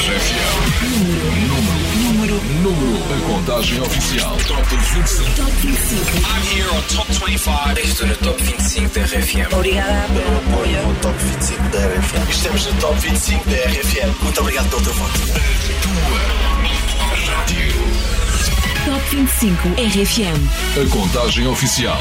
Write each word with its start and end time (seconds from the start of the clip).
RFM. 0.00 0.80
Número, 0.96 1.70
número, 2.00 2.34
número. 2.62 2.96
A 3.12 3.20
contagem 3.26 3.80
oficial. 3.82 4.34
Top 4.48 4.62
25. 4.70 5.34
Top 5.36 5.50
25. 5.60 6.00
I'm 6.24 6.42
here 6.54 6.70
on 6.70 6.82
Top 6.88 7.06
25. 7.12 7.78
Estou 7.80 8.06
no 8.06 8.16
Top 8.16 8.42
25 8.42 8.94
da 8.94 9.02
RFM. 9.02 9.52
Obrigada 9.52 10.06
pelo 10.08 10.38
apoio. 10.38 10.86
no 10.86 10.94
Top 11.00 11.18
25 11.18 11.68
da 11.68 11.78
RFM. 11.86 12.30
Estamos 12.30 12.66
no 12.66 12.80
Top 12.80 12.98
25 12.98 13.50
da 13.50 13.56
RFM. 13.56 14.22
Muito 14.22 14.40
obrigado 14.40 14.70
pelo 14.70 14.82
teu 14.82 14.94
voto. 14.94 15.20
Tua 16.96 17.34
rádio. 17.34 17.74
Top 18.86 19.16
25 19.16 19.68
RFM. 19.68 20.80
A 20.80 20.88
contagem 20.90 21.46
oficial. 21.46 22.00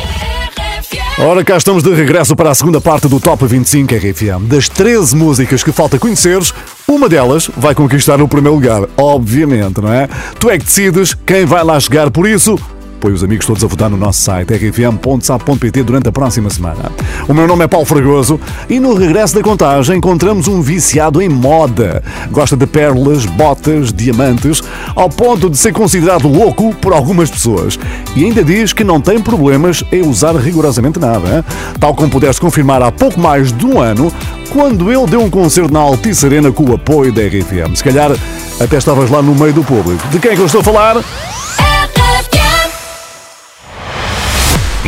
Ora, 1.20 1.44
cá 1.44 1.58
estamos 1.58 1.84
de 1.84 1.94
regresso 1.94 2.36
para 2.36 2.50
a 2.50 2.56
segunda 2.56 2.80
parte 2.80 3.08
do 3.08 3.20
Top 3.20 3.46
25 3.46 3.94
RFM. 3.94 4.48
Das 4.48 4.70
13 4.70 5.16
músicas 5.16 5.64
que 5.64 5.72
falta 5.72 6.00
conheceres, 6.00 6.54
uma 6.88 7.10
delas 7.10 7.50
vai 7.58 7.76
conquistar 7.76 8.22
o 8.22 8.28
primeiro 8.28 8.56
lugar, 8.56 8.84
obviamente, 8.98 9.82
não 9.82 9.92
é? 9.92 10.08
Tu 10.40 10.50
é 10.50 10.58
que 10.58 10.66
decides 10.66 11.14
quem 11.14 11.46
vai 11.46 11.64
lá 11.64 11.80
chegar, 11.80 12.10
por 12.10 12.28
isso, 12.28 12.58
põe 13.00 13.14
os 13.14 13.24
amigos 13.24 13.46
todos 13.46 13.64
a 13.64 13.68
votar 13.68 13.90
no 13.90 13.98
nosso 13.98 14.22
site 14.22 14.54
rfm.sap.pt 14.54 15.84
durante 15.84 16.10
a 16.10 16.12
próxima 16.12 16.50
semana. 16.50 16.92
O 17.28 17.34
meu 17.34 17.48
nome 17.48 17.64
é 17.64 17.68
Paulo 17.68 17.86
Fragoso 17.86 18.40
e 18.70 18.80
no 18.80 18.94
regresso 18.94 19.36
da 19.36 19.42
contagem 19.42 19.98
encontramos 19.98 20.48
um 20.48 20.62
viciado 20.62 21.22
em 21.22 21.30
moda. 21.30 22.04
Gosta 22.30 22.58
de 22.58 22.68
pérolas, 22.68 23.26
botas, 23.26 23.94
diamantes, 23.94 24.62
ao 24.96 25.10
ponto 25.10 25.50
de 25.50 25.58
ser 25.58 25.72
considerado 25.72 26.28
louco 26.28 26.76
por 26.76 26.94
algumas 26.94 27.32
pessoas. 27.32 27.80
E 28.16 28.26
ainda 28.26 28.44
diz 28.44 28.74
que 28.74 28.84
não 28.84 29.00
tem 29.00 29.20
problemas 29.22 29.84
em 29.92 30.06
usar 30.06 30.36
rigorosamente 30.36 31.00
nada. 31.00 31.46
Tal 31.80 31.96
como 31.96 32.10
pudeste 32.10 32.42
confirmar 32.42 32.82
há 32.82 32.92
pouco 32.92 33.20
mais 33.20 33.52
de 33.52 33.66
um 33.66 33.80
ano, 33.80 34.12
quando 34.50 34.92
ele 34.92 35.06
deu 35.06 35.22
um 35.22 35.30
concerto 35.30 35.72
na 35.72 35.80
Altice 35.80 36.26
Arena 36.26 36.52
com 36.52 36.64
o 36.70 36.74
apoio 36.74 37.14
da 37.14 37.22
RFM. 37.22 37.76
Se 37.76 37.84
calhar 37.84 38.12
até 38.60 38.78
estavas 38.78 39.10
lá 39.10 39.22
no 39.22 39.34
meio 39.34 39.54
do 39.54 39.64
público. 39.64 40.06
De 40.10 40.20
quem 40.20 40.32
é 40.32 40.36
que 40.36 40.42
eu 40.42 40.48
estou 40.48 40.62
a 40.62 40.64
falar? 40.64 40.98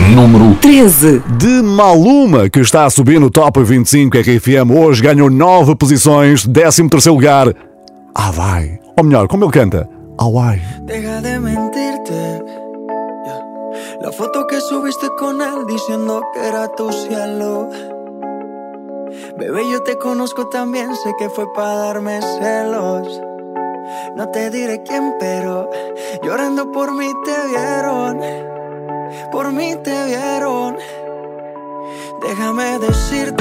Número 0.09 0.55
13. 0.59 1.21
de 1.37 1.61
Maluma, 1.61 2.49
que 2.49 2.59
está 2.59 2.85
a 2.85 2.89
subir 2.89 3.19
no 3.19 3.29
Top 3.29 3.63
25 3.63 4.17
RFM. 4.17 4.71
Hoje 4.71 5.01
ganhou 5.01 5.29
9 5.29 5.75
posições, 5.75 6.45
13 6.45 6.89
lugar. 7.07 7.53
Ah, 8.13 8.31
vai. 8.31 8.79
Ou 8.97 9.03
melhor, 9.05 9.27
como 9.27 9.45
ele 9.45 9.51
canta? 9.53 9.87
Ah, 10.17 10.29
vai. 10.29 10.61
Deja 10.81 11.21
de 11.21 11.39
mentirte. 11.39 12.13
Yeah. 12.13 13.45
La 14.01 14.11
foto 14.11 14.45
que 14.47 14.59
subiste 14.59 15.07
con 15.17 15.41
él 15.41 15.65
diciendo 15.67 16.21
que 16.33 16.39
era 16.39 16.67
tu 16.67 16.91
cielo. 16.91 17.69
Bebé, 19.37 19.61
yo 19.71 19.81
te 19.83 19.97
conozco 19.97 20.47
también, 20.47 20.95
sé 20.95 21.13
que 21.17 21.29
fue 21.29 21.51
para 21.53 21.75
darme 21.75 22.19
celos. 22.21 23.21
No 24.15 24.27
te 24.29 24.49
diré 24.49 24.81
quién, 24.83 25.13
pero 25.19 25.69
llorando 26.23 26.71
por 26.71 26.93
mí 26.93 27.07
te 27.23 27.47
vieron. 27.49 28.60
Por 29.31 29.51
mí 29.51 29.75
te 29.83 30.05
vieron. 30.05 30.77
Déjame 32.21 32.79
decirte. 32.79 33.40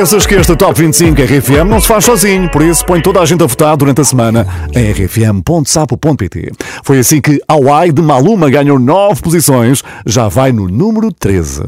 esqueças 0.00 0.26
que 0.26 0.34
este 0.34 0.56
Top 0.56 0.80
25 0.80 1.20
RFM 1.20 1.68
não 1.68 1.78
se 1.78 1.86
faz 1.86 2.06
sozinho, 2.06 2.50
por 2.50 2.62
isso 2.62 2.86
põe 2.86 3.02
toda 3.02 3.20
a 3.20 3.26
gente 3.26 3.42
a 3.42 3.46
votar 3.46 3.76
durante 3.76 4.00
a 4.00 4.04
semana 4.04 4.46
em 4.74 4.92
rfm.sapo.pt. 4.92 6.52
Foi 6.82 7.00
assim 7.00 7.20
que 7.20 7.38
Hawaii 7.46 7.92
de 7.92 8.00
Maluma 8.00 8.48
ganhou 8.48 8.78
9 8.78 9.20
posições, 9.20 9.82
já 10.06 10.26
vai 10.26 10.52
no 10.52 10.68
número 10.68 11.12
13. 11.12 11.64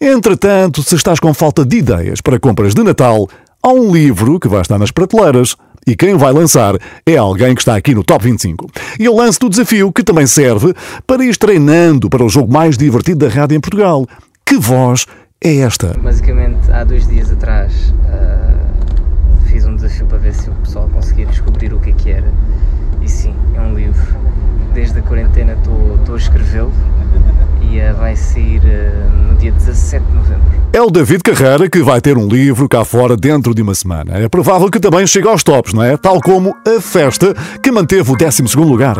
Entretanto, 0.00 0.82
se 0.82 0.96
estás 0.96 1.20
com 1.20 1.32
falta 1.32 1.64
de 1.64 1.76
ideias 1.76 2.20
para 2.20 2.40
compras 2.40 2.74
de 2.74 2.82
Natal, 2.82 3.28
há 3.62 3.68
um 3.68 3.92
livro 3.92 4.40
que 4.40 4.48
vai 4.48 4.60
estar 4.60 4.76
nas 4.78 4.90
prateleiras. 4.90 5.54
E 5.86 5.94
quem 5.94 6.16
vai 6.16 6.32
lançar 6.32 6.74
é 7.06 7.16
alguém 7.16 7.54
que 7.54 7.60
está 7.60 7.76
aqui 7.76 7.94
no 7.94 8.02
Top 8.02 8.24
25. 8.24 8.68
E 8.98 9.04
eu 9.04 9.14
lanço-te 9.14 9.46
o 9.46 9.48
desafio 9.48 9.92
que 9.92 10.02
também 10.02 10.26
serve 10.26 10.74
para 11.06 11.24
ir 11.24 11.36
treinando 11.36 12.10
para 12.10 12.24
o 12.24 12.28
jogo 12.28 12.52
mais 12.52 12.76
divertido 12.76 13.24
da 13.24 13.32
rádio 13.32 13.56
em 13.56 13.60
Portugal. 13.60 14.04
Que 14.44 14.56
voz 14.56 15.06
é 15.42 15.58
esta? 15.58 15.94
Basicamente, 16.02 16.70
há 16.70 16.84
dois 16.84 17.06
dias 17.06 17.30
atrás 17.30 17.94
ah, 18.06 18.68
fiz 19.46 19.64
um 19.64 19.74
desafio 19.76 20.06
para 20.06 20.18
ver 20.18 20.34
se 20.34 20.50
o 20.50 20.52
pessoal 20.54 20.88
conseguia 20.92 21.26
descobrir 21.26 21.72
o 21.72 21.80
que 21.80 21.90
é 21.90 21.92
que 21.92 22.10
era. 22.10 22.32
E 23.00 23.08
sim, 23.08 23.34
é 23.54 23.60
um 23.60 23.74
livro. 23.74 24.16
Desde 24.74 24.98
a 24.98 25.02
quarentena 25.02 25.54
estou 25.54 26.14
a 26.14 26.18
escrevê-lo 26.18 26.72
e 27.60 27.80
uh, 27.80 27.94
vai 27.96 28.14
sair 28.14 28.60
uh, 28.60 29.28
no 29.28 29.36
dia 29.36 29.50
17 29.50 30.04
de 30.04 30.14
novembro. 30.14 30.44
É 30.72 30.80
o 30.80 30.90
David 30.90 31.22
Carreira 31.22 31.68
que 31.68 31.82
vai 31.82 32.00
ter 32.00 32.16
um 32.16 32.28
livro 32.28 32.68
cá 32.68 32.84
fora 32.84 33.16
dentro 33.16 33.54
de 33.54 33.62
uma 33.62 33.74
semana. 33.74 34.18
É 34.18 34.28
provável 34.28 34.70
que 34.70 34.78
também 34.78 35.06
chegue 35.06 35.26
aos 35.26 35.42
tops, 35.42 35.72
não 35.72 35.82
é? 35.82 35.96
Tal 35.96 36.20
como 36.20 36.54
A 36.66 36.80
Festa, 36.80 37.34
que 37.62 37.72
manteve 37.72 38.12
o 38.12 38.16
12 38.16 38.42
lugar. 38.56 38.96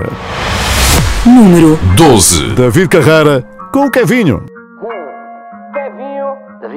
Número 1.25 1.79
12. 1.95 2.55
David 2.55 2.89
Carreira 2.89 3.45
com 3.73 3.87
o 3.87 3.91
Kevinho. 3.91 4.58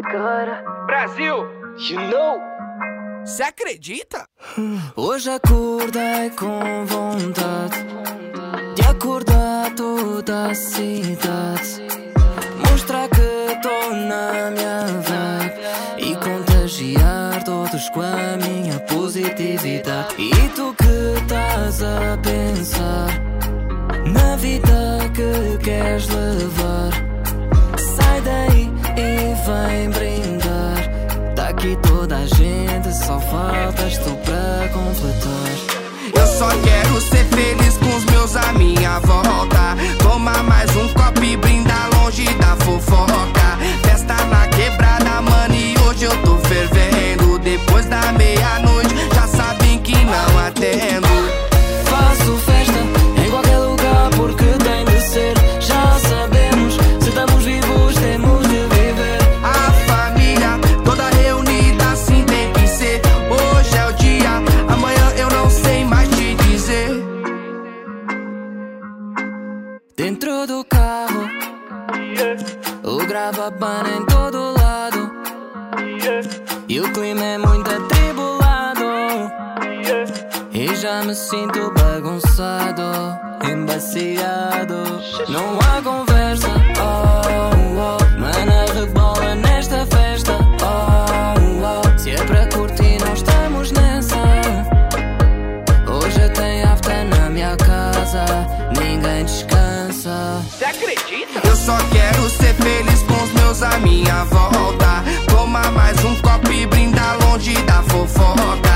Brasil, 0.01 1.45
you 1.77 1.99
know. 2.09 2.39
Você 3.23 3.43
acredita? 3.43 4.25
Hoje 4.95 5.29
acordei 5.29 6.31
com 6.31 6.85
vontade 6.85 7.85
de 8.75 8.81
acordar 8.81 9.73
toda 9.75 10.47
a 10.47 10.55
cidade. 10.55 11.87
Mostrar 12.69 13.07
que 13.09 13.53
estou 13.53 13.93
na 13.93 14.49
minha 14.51 14.85
vibe 15.07 16.09
e 16.09 16.15
contagiar 16.15 17.43
todos 17.43 17.89
com 17.89 18.01
a 18.01 18.37
minha 18.37 18.79
positividade. 18.79 20.15
E 20.17 20.49
tu 20.55 20.73
que 20.73 21.21
estás 21.21 21.83
a 21.83 22.17
pensar 22.23 23.07
na 24.07 24.35
vida 24.35 24.99
que 25.13 25.63
queres 25.63 26.07
levar, 26.07 26.91
vem 29.45 29.89
brindar. 29.89 31.35
Tá 31.35 31.49
aqui 31.49 31.77
toda 31.81 32.17
a 32.17 32.25
gente, 32.25 32.93
só 32.93 33.19
faltas 33.19 33.97
tu 33.97 34.15
para 34.25 34.69
completar. 34.69 35.81
Eu 36.13 36.27
só 36.27 36.49
quero 36.63 37.01
ser 37.01 37.25
feliz 37.25 37.77
com 37.77 37.95
os 37.95 38.05
meus 38.05 38.35
à 38.35 38.53
minha 38.53 38.99
volta. 38.99 39.75
Toma 40.03 40.43
mais 40.43 40.60
gravabana 73.21 73.89
em 73.89 74.05
todo 74.07 74.51
lado. 74.53 75.11
E 76.67 76.79
o 76.79 76.91
clima 76.91 77.23
é 77.23 77.37
muito 77.37 77.69
atribulado. 77.69 78.85
E 80.51 80.75
já 80.75 81.03
me 81.03 81.13
sinto 81.13 81.71
bagunçado, 81.71 82.81
embaciado. 83.47 85.01
Não 85.29 85.59
há 85.59 85.81
conversa, 85.83 86.47
oh, 86.79 88.05
oh. 88.05 88.10
À 103.63 103.77
minha 103.79 104.23
volta. 104.25 105.03
Toma 105.27 105.61
mais 105.71 106.03
um 106.03 106.15
copo 106.15 106.51
e 106.51 106.65
brinda 106.65 107.13
longe 107.23 107.53
da 107.63 107.81
fofoca. 107.83 108.70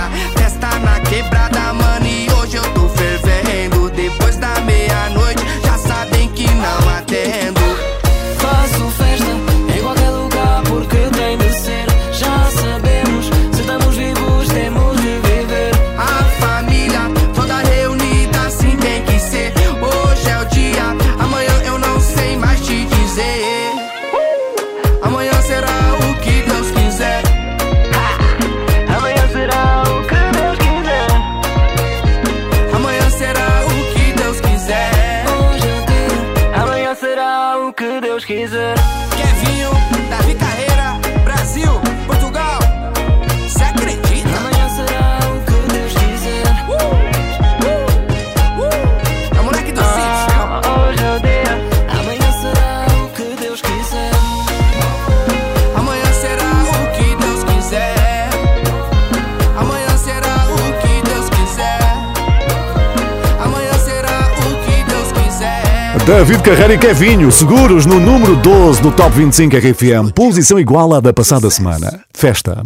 David 66.05 66.43
Carreira 66.43 66.75
e 66.75 66.77
Kevinho, 66.77 67.31
seguros 67.31 67.87
no 67.87 67.99
número 67.99 68.35
12 68.35 68.79
do 68.79 68.91
Top 68.91 69.09
25 69.17 69.57
RFM, 69.57 70.11
posição 70.13 70.59
igual 70.59 70.93
à 70.93 70.99
da 70.99 71.11
passada 71.11 71.49
semana. 71.49 71.99
Festa. 72.13 72.61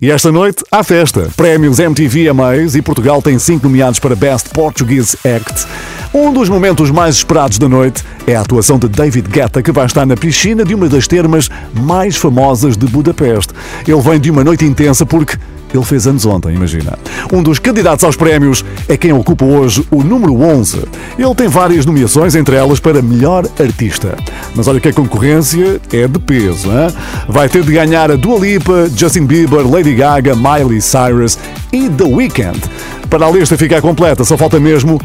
E 0.00 0.10
esta 0.10 0.30
noite, 0.30 0.62
há 0.70 0.84
festa. 0.84 1.30
Prémios 1.34 1.78
MTV 1.78 2.28
Amaze 2.28 2.78
e 2.78 2.82
Portugal 2.82 3.22
tem 3.22 3.38
5 3.38 3.66
nomeados 3.66 3.98
para 3.98 4.14
Best 4.14 4.50
Portuguese 4.50 5.16
Act. 5.24 5.66
Um 6.12 6.34
dos 6.34 6.50
momentos 6.50 6.90
mais 6.90 7.14
esperados 7.14 7.56
da 7.56 7.66
noite 7.66 8.04
é 8.26 8.36
a 8.36 8.42
atuação 8.42 8.78
de 8.78 8.88
David 8.88 9.26
Guetta, 9.30 9.62
que 9.62 9.72
vai 9.72 9.86
estar 9.86 10.04
na 10.04 10.14
piscina 10.14 10.62
de 10.62 10.74
uma 10.74 10.86
das 10.86 11.08
termas 11.08 11.48
mais 11.72 12.16
famosas 12.16 12.76
de 12.76 12.86
Budapeste. 12.86 13.54
Ele 13.88 14.02
vem 14.02 14.20
de 14.20 14.30
uma 14.30 14.44
noite 14.44 14.66
intensa 14.66 15.06
porque 15.06 15.38
ele 15.74 15.84
fez 15.84 16.06
anos 16.06 16.26
ontem, 16.26 16.54
imagina. 16.54 16.98
Um 17.32 17.42
dos 17.42 17.58
candidatos 17.58 18.04
aos 18.04 18.16
prémios 18.16 18.64
é 18.88 18.96
quem 18.96 19.12
ocupa 19.12 19.44
hoje 19.44 19.86
o 19.90 20.02
número 20.02 20.40
11. 20.40 20.82
Ele 21.18 21.34
tem 21.34 21.48
várias 21.48 21.86
nomeações, 21.86 22.34
entre 22.34 22.56
elas 22.56 22.80
para 22.80 23.00
melhor 23.00 23.46
artista. 23.58 24.16
Mas 24.54 24.68
olha 24.68 24.80
que 24.80 24.88
a 24.88 24.92
concorrência 24.92 25.80
é 25.92 26.06
de 26.06 26.18
peso, 26.18 26.68
hein? 26.68 26.94
Vai 27.28 27.48
ter 27.48 27.62
de 27.62 27.72
ganhar 27.72 28.10
a 28.10 28.16
Dua 28.16 28.38
Lipa, 28.38 28.90
Justin 28.94 29.24
Bieber, 29.24 29.66
Lady 29.66 29.94
Gaga, 29.94 30.34
Miley 30.34 30.80
Cyrus 30.80 31.38
e 31.72 31.88
The 31.88 32.04
Weeknd. 32.04 32.60
Para 33.08 33.26
a 33.26 33.30
lista 33.30 33.56
ficar 33.56 33.80
completa, 33.80 34.24
só 34.24 34.36
falta 34.36 34.58
mesmo 34.58 35.00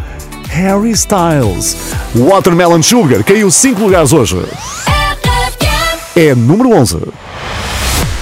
Harry 0.50 0.92
Styles. 0.92 1.78
Watermelon 2.16 2.82
Sugar 2.82 3.24
caiu 3.24 3.52
5 3.52 3.82
lugares 3.82 4.14
hoje. 4.14 4.38
É 6.16 6.34
número 6.34 6.72
11. 6.72 7.00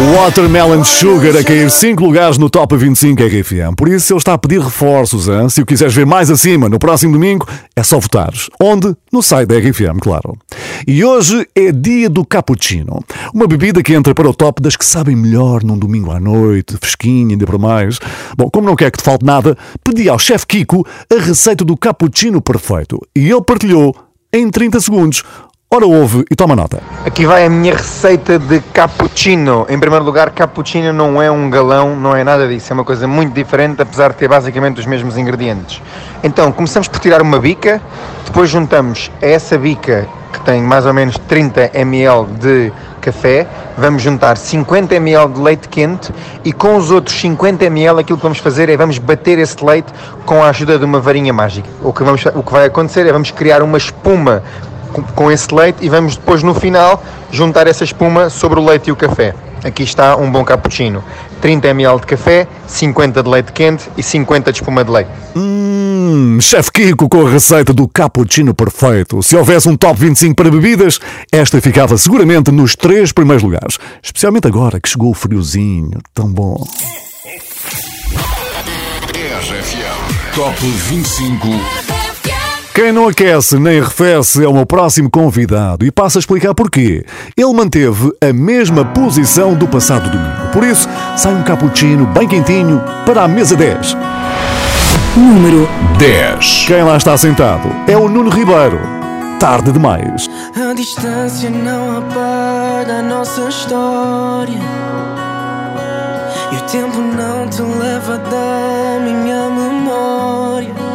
Watermelon 0.00 0.82
Sugar 0.82 1.36
a 1.36 1.44
cair 1.44 1.70
5 1.70 2.02
lugares 2.02 2.38
no 2.38 2.48
Top 2.48 2.74
25 2.74 3.22
RFM. 3.22 3.74
Por 3.76 3.86
isso 3.86 4.14
ele 4.14 4.18
está 4.18 4.32
a 4.32 4.38
pedir 4.38 4.58
reforços. 4.58 5.28
Hein? 5.28 5.50
Se 5.50 5.60
o 5.60 5.66
quiseres 5.66 5.94
ver 5.94 6.06
mais 6.06 6.30
acima 6.30 6.70
no 6.70 6.78
próximo 6.78 7.12
domingo, 7.12 7.46
é 7.76 7.82
só 7.82 8.00
votares. 8.00 8.48
Onde? 8.58 8.96
No 9.12 9.22
site 9.22 9.48
da 9.48 9.58
RFM, 9.58 10.00
claro. 10.00 10.38
E 10.86 11.04
hoje 11.04 11.46
é 11.54 11.70
dia 11.70 12.08
do 12.08 12.24
cappuccino. 12.24 13.04
Uma 13.34 13.46
bebida 13.46 13.82
que 13.82 13.92
entra 13.92 14.14
para 14.14 14.28
o 14.28 14.32
top 14.32 14.62
das 14.62 14.74
que 14.74 14.86
sabem 14.86 15.14
melhor 15.14 15.62
num 15.62 15.78
domingo 15.78 16.10
à 16.10 16.18
noite, 16.18 16.78
fresquinha 16.80 17.34
ainda 17.34 17.44
para 17.44 17.58
mais. 17.58 17.98
Bom, 18.38 18.48
como 18.48 18.66
não 18.66 18.76
quer 18.76 18.90
que 18.90 18.98
te 18.98 19.04
falte 19.04 19.26
nada, 19.26 19.56
pedi 19.84 20.08
ao 20.08 20.18
chefe 20.18 20.46
Kiko 20.46 20.86
a 21.12 21.20
receita 21.20 21.62
do 21.62 21.76
cappuccino 21.76 22.40
perfeito. 22.40 22.98
E 23.14 23.30
ele 23.30 23.42
partilhou 23.42 23.94
em 24.32 24.48
30 24.48 24.80
segundos. 24.80 25.22
Ora, 25.72 25.86
ouve 25.86 26.24
e 26.28 26.34
toma 26.34 26.56
nota. 26.56 26.82
Aqui 27.06 27.24
vai 27.24 27.46
a 27.46 27.48
minha 27.48 27.76
receita 27.76 28.40
de 28.40 28.58
cappuccino. 28.58 29.66
Em 29.68 29.78
primeiro 29.78 30.04
lugar, 30.04 30.30
cappuccino 30.30 30.92
não 30.92 31.22
é 31.22 31.30
um 31.30 31.48
galão, 31.48 31.94
não 31.94 32.16
é 32.16 32.24
nada 32.24 32.48
disso. 32.48 32.72
É 32.72 32.74
uma 32.74 32.82
coisa 32.82 33.06
muito 33.06 33.32
diferente, 33.32 33.80
apesar 33.80 34.08
de 34.08 34.16
ter 34.16 34.26
basicamente 34.26 34.80
os 34.80 34.86
mesmos 34.86 35.16
ingredientes. 35.16 35.80
Então, 36.24 36.50
começamos 36.50 36.88
por 36.88 36.98
tirar 36.98 37.22
uma 37.22 37.38
bica, 37.38 37.80
depois 38.26 38.50
juntamos 38.50 39.12
a 39.22 39.26
essa 39.26 39.56
bica, 39.56 40.08
que 40.32 40.40
tem 40.40 40.60
mais 40.60 40.86
ou 40.86 40.92
menos 40.92 41.16
30 41.28 41.70
ml 41.72 42.26
de 42.40 42.72
café, 43.00 43.46
vamos 43.78 44.02
juntar 44.02 44.36
50 44.36 44.94
ml 44.96 45.32
de 45.32 45.40
leite 45.40 45.68
quente 45.68 46.12
e 46.44 46.52
com 46.52 46.76
os 46.76 46.90
outros 46.90 47.18
50 47.18 47.64
ml 47.64 48.00
aquilo 48.00 48.18
que 48.18 48.22
vamos 48.22 48.38
fazer 48.38 48.68
é 48.68 48.76
vamos 48.76 48.98
bater 48.98 49.38
esse 49.38 49.64
leite 49.64 49.92
com 50.26 50.42
a 50.42 50.50
ajuda 50.50 50.78
de 50.78 50.84
uma 50.84 51.00
varinha 51.00 51.32
mágica. 51.32 51.68
O 51.82 51.92
que, 51.92 52.02
vamos, 52.02 52.24
o 52.26 52.42
que 52.42 52.52
vai 52.52 52.66
acontecer 52.66 53.06
é 53.06 53.12
vamos 53.12 53.30
criar 53.30 53.62
uma 53.62 53.78
espuma 53.78 54.42
com, 54.90 55.02
com 55.02 55.30
esse 55.30 55.52
leite 55.54 55.78
e 55.80 55.88
vamos 55.88 56.16
depois 56.16 56.42
no 56.42 56.54
final 56.54 57.02
juntar 57.30 57.66
essa 57.66 57.84
espuma 57.84 58.30
sobre 58.30 58.60
o 58.60 58.64
leite 58.64 58.88
e 58.88 58.92
o 58.92 58.96
café. 58.96 59.34
Aqui 59.64 59.82
está 59.82 60.16
um 60.16 60.30
bom 60.30 60.44
cappuccino. 60.44 61.04
30 61.40 61.68
ml 61.68 62.00
de 62.00 62.06
café, 62.06 62.46
50 62.66 63.22
de 63.22 63.28
leite 63.28 63.52
quente 63.52 63.84
e 63.96 64.02
50 64.02 64.52
de 64.52 64.58
espuma 64.58 64.84
de 64.84 64.90
leite. 64.90 65.10
Hum, 65.36 66.38
chefe 66.40 66.72
Kiko 66.72 67.08
com 67.08 67.26
a 67.26 67.30
receita 67.30 67.72
do 67.72 67.86
cappuccino 67.86 68.54
perfeito. 68.54 69.22
Se 69.22 69.36
houvesse 69.36 69.68
um 69.68 69.76
top 69.76 70.00
25 70.00 70.34
para 70.34 70.50
bebidas, 70.50 70.98
esta 71.30 71.60
ficava 71.60 71.96
seguramente 71.98 72.50
nos 72.50 72.74
três 72.74 73.12
primeiros 73.12 73.42
lugares. 73.42 73.78
Especialmente 74.02 74.46
agora 74.46 74.80
que 74.80 74.88
chegou 74.88 75.10
o 75.10 75.14
friozinho. 75.14 75.98
Tão 76.14 76.28
bom. 76.32 76.66
RFM 79.40 80.34
Top 80.34 80.56
25 80.60 81.79
Quem 82.80 82.92
não 82.92 83.06
aquece 83.06 83.58
nem 83.58 83.78
arrefece 83.78 84.42
é 84.42 84.48
o 84.48 84.54
meu 84.54 84.64
próximo 84.64 85.10
convidado 85.10 85.84
e 85.84 85.90
passo 85.90 86.16
a 86.16 86.20
explicar 86.20 86.54
porquê. 86.54 87.04
Ele 87.36 87.52
manteve 87.52 88.10
a 88.22 88.32
mesma 88.32 88.86
posição 88.86 89.54
do 89.54 89.68
passado 89.68 90.08
domingo. 90.08 90.50
Por 90.50 90.64
isso, 90.64 90.88
sai 91.14 91.34
um 91.34 91.42
cappuccino 91.42 92.06
bem 92.06 92.26
quentinho 92.26 92.82
para 93.04 93.24
a 93.24 93.28
mesa 93.28 93.54
10. 93.54 93.94
Número 95.14 95.68
10 95.98 96.64
Quem 96.68 96.82
lá 96.82 96.96
está 96.96 97.18
sentado 97.18 97.70
é 97.86 97.98
o 97.98 98.08
Nuno 98.08 98.30
Ribeiro. 98.30 98.80
Tarde 99.38 99.72
demais. 99.72 100.30
A 100.56 100.72
distância 100.72 101.50
não 101.50 101.98
apaga 101.98 103.00
a 103.00 103.02
nossa 103.02 103.42
história. 103.46 104.58
E 106.50 106.56
o 106.56 106.60
tempo 106.62 106.98
não 106.98 107.46
te 107.46 107.60
leva 107.60 108.16
da 108.16 109.00
minha 109.04 109.50
memória. 109.50 110.89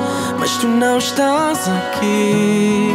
Mas 0.45 0.57
tu 0.57 0.67
não 0.67 0.99
estás 0.99 1.67
aqui. 1.67 2.93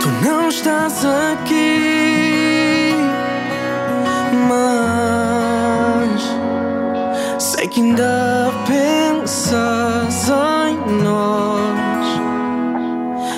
Tu 0.00 0.08
não 0.24 0.48
estás 0.48 1.04
aqui. 1.04 2.94
Mas 4.48 6.22
sei 7.42 7.66
que 7.66 7.80
ainda 7.80 8.52
pensas 8.68 10.30
em 10.30 10.76
nós 11.02 12.06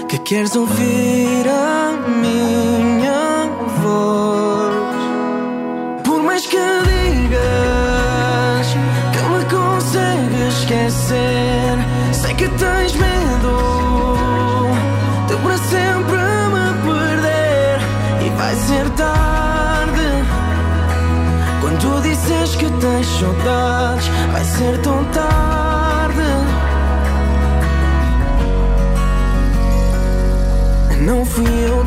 que 0.06 0.18
queres 0.18 0.54
ouvir 0.54 1.48
a 1.48 1.92
minha 2.10 2.85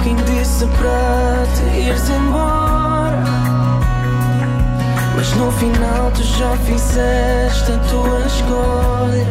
quem 0.04 0.16
disse 0.16 0.66
para 0.66 1.46
te 1.56 1.80
ires 1.80 2.10
embora. 2.10 3.24
Mas 5.16 5.34
no 5.36 5.52
final 5.52 6.12
tu 6.12 6.24
já 6.24 6.56
fizeste 6.58 7.72
a 7.72 7.78
tua 7.90 8.20
escolha 8.26 9.28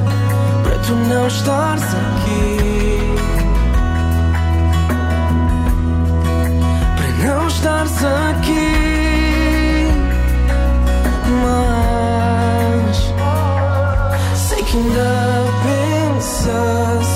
para 0.63 0.79
tu 0.81 0.95
não 0.95 1.27
estares 1.27 1.85
aqui. 1.85 3.17
Para 6.97 7.11
não 7.27 7.47
estares 7.49 8.05
aqui. 8.05 9.09
Mas 11.43 12.97
sei 14.37 14.63
que 14.63 14.77
ainda 14.77 15.45
pensas. 15.65 17.08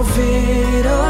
ouvir. 0.00 0.86
Oh. 0.86 1.09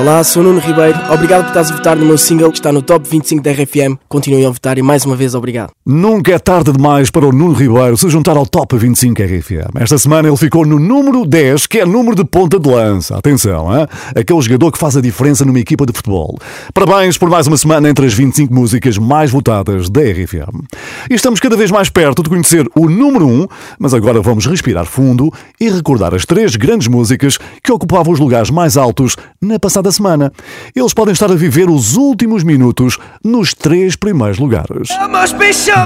Olá, 0.00 0.24
sou 0.24 0.42
Nuno 0.42 0.60
Ribeiro. 0.60 0.98
Obrigado 1.12 1.42
por 1.42 1.48
estás 1.48 1.70
a 1.70 1.76
votar 1.76 1.94
no 1.94 2.06
meu 2.06 2.16
single 2.16 2.50
que 2.50 2.56
está 2.56 2.72
no 2.72 2.80
top 2.80 3.06
25 3.06 3.42
da 3.42 3.52
RFM. 3.52 3.98
Continuem 4.08 4.46
a 4.46 4.48
votar 4.48 4.78
e 4.78 4.82
mais 4.82 5.04
uma 5.04 5.14
vez 5.14 5.34
obrigado. 5.34 5.72
Nunca 5.84 6.32
é 6.32 6.38
tarde 6.38 6.72
demais 6.72 7.10
para 7.10 7.26
o 7.26 7.32
Nuno 7.32 7.52
Ribeiro 7.52 7.98
se 7.98 8.08
juntar 8.08 8.34
ao 8.34 8.46
top 8.46 8.78
25 8.78 9.20
RFM. 9.22 9.76
Esta 9.78 9.98
semana 9.98 10.26
ele 10.26 10.38
ficou 10.38 10.64
no 10.64 10.78
número 10.78 11.26
10, 11.26 11.66
que 11.66 11.80
é 11.80 11.84
número 11.84 12.16
de 12.16 12.24
ponta 12.24 12.58
de 12.58 12.66
lança. 12.66 13.18
Atenção, 13.18 13.78
hein? 13.78 13.86
aquele 14.16 14.40
jogador 14.40 14.72
que 14.72 14.78
faz 14.78 14.96
a 14.96 15.02
diferença 15.02 15.44
numa 15.44 15.60
equipa 15.60 15.84
de 15.84 15.92
futebol. 15.92 16.38
Parabéns 16.72 17.18
por 17.18 17.28
mais 17.28 17.46
uma 17.46 17.58
semana 17.58 17.90
entre 17.90 18.06
as 18.06 18.14
25 18.14 18.54
músicas 18.54 18.96
mais 18.96 19.30
votadas 19.30 19.90
da 19.90 20.00
RFM. 20.00 20.64
E 21.10 21.14
estamos 21.14 21.40
cada 21.40 21.58
vez 21.58 21.70
mais 21.70 21.90
perto 21.90 22.22
de 22.22 22.30
conhecer 22.30 22.66
o 22.74 22.88
número 22.88 23.26
1, 23.26 23.46
mas 23.78 23.92
agora 23.92 24.22
vamos 24.22 24.46
respirar 24.46 24.86
fundo 24.86 25.30
e 25.60 25.68
recordar 25.68 26.14
as 26.14 26.24
três 26.24 26.56
grandes 26.56 26.88
músicas 26.88 27.36
que 27.62 27.70
ocupavam 27.70 28.14
os 28.14 28.18
lugares 28.18 28.48
mais 28.48 28.78
altos 28.78 29.14
na 29.42 29.58
passada 29.58 29.89
da 29.90 29.92
semana. 29.92 30.32
Eles 30.74 30.94
podem 30.94 31.12
estar 31.12 31.30
a 31.30 31.34
viver 31.34 31.68
os 31.68 31.96
últimos 31.96 32.44
minutos 32.44 32.98
nos 33.22 33.52
três 33.52 33.96
primeiros 33.96 34.38
lugares. 34.38 34.88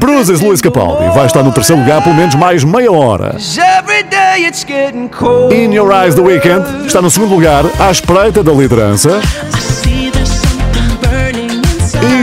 Bruises 0.01 0.41
Luís 0.41 0.61
Capaldi 0.61 1.15
vai 1.15 1.27
estar 1.27 1.43
no 1.43 1.53
terceiro 1.53 1.81
lugar 1.83 2.03
pelo 2.03 2.15
menos 2.15 2.35
mais 2.35 2.63
meia 2.63 2.93
hora. 2.93 3.37
In 5.53 5.73
Your 5.73 5.91
Eyes 5.93 6.15
The 6.15 6.21
Weekend 6.21 6.87
está 6.87 7.01
no 7.01 7.11
segundo 7.11 7.35
lugar, 7.35 7.65
à 7.79 7.91
espreita 7.91 8.43
da 8.43 8.53
liderança. 8.53 9.21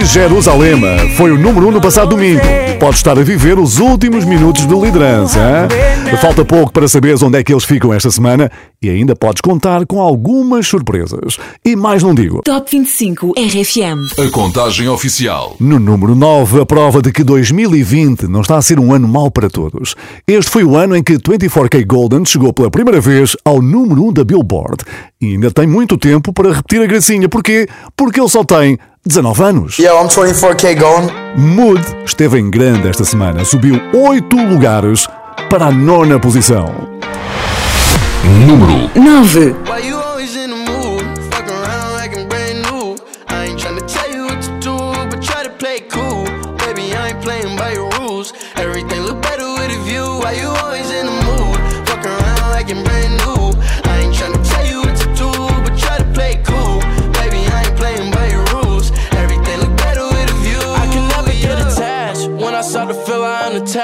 Jerusalema 0.06 0.98
foi 1.16 1.32
o 1.32 1.38
número 1.38 1.68
1 1.68 1.70
um 1.70 1.72
no 1.74 1.82
passado 1.82 2.10
domingo. 2.10 2.42
Pode 2.80 2.96
estar 2.96 3.18
a 3.18 3.24
viver 3.24 3.60
os 3.60 3.78
últimos 3.80 4.26
minutos 4.26 4.66
de 4.66 4.74
liderança. 4.74 5.40
Hein? 5.40 6.18
Falta 6.18 6.44
pouco 6.44 6.74
para 6.74 6.88
saberes 6.88 7.22
onde 7.22 7.38
é 7.38 7.44
que 7.44 7.54
eles 7.54 7.64
ficam 7.64 7.94
esta 7.94 8.10
semana 8.10 8.52
e 8.82 8.90
ainda 8.90 9.16
podes 9.16 9.42
contar 9.42 9.86
com 9.86 10.02
algumas 10.02 10.68
surpresas. 10.68 11.38
E 11.64 11.76
mais 11.76 12.02
não 12.04 12.16
digo. 12.16 12.42
Top 12.44 12.70
25 12.70 13.34
RFM. 13.38 14.20
A 14.20 14.32
contagem 14.32 14.90
oficial. 14.90 15.56
No 15.60 15.80
número 15.80 16.16
9, 16.16 16.62
a 16.62 16.66
prova 16.66 17.02
de 17.02 17.12
que 17.12 17.24
2020 17.24 18.28
não 18.28 18.42
está 18.42 18.58
a 18.58 18.62
ser 18.62 18.80
um 18.80 18.94
ano 18.94 19.08
mau 19.08 19.30
para 19.30 19.50
todos. 19.50 19.96
Este 20.28 20.50
foi 20.50 20.64
o 20.64 20.76
ano 20.76 20.96
em 20.96 21.04
que 21.04 21.14
24K 21.14 21.86
Golden 21.86 22.26
chegou 22.26 22.52
pela 22.52 22.72
primeira 22.72 23.00
vez 23.00 23.38
ao 23.46 23.62
número 23.62 24.04
1 24.06 24.14
da 24.14 24.24
Billboard. 24.24 24.84
E 25.22 25.34
ainda 25.34 25.52
tem 25.52 25.68
muito 25.68 25.98
tempo 25.98 26.34
para 26.34 26.52
repetir 26.52 26.82
a 26.82 26.88
gracinha. 26.88 27.30
Porquê? 27.30 27.68
Porque 27.96 28.20
ele 28.20 28.30
só 28.30 28.44
tem 28.44 28.78
19 29.06 29.44
anos. 29.44 29.78
Yo, 29.78 29.98
I'm 29.98 30.08
24K 30.08 30.76
Golden. 30.80 31.10
Mood 31.36 31.82
esteve 32.06 32.38
em 32.40 32.52
grande 32.52 32.88
esta 32.88 33.04
semana. 33.04 33.44
Subiu 33.44 33.82
8 33.94 34.36
lugares 34.36 35.08
para 35.50 35.66
a 35.66 35.72
nona 35.72 36.20
posição. 36.20 36.88
Número 38.46 38.92
9. 38.94 39.56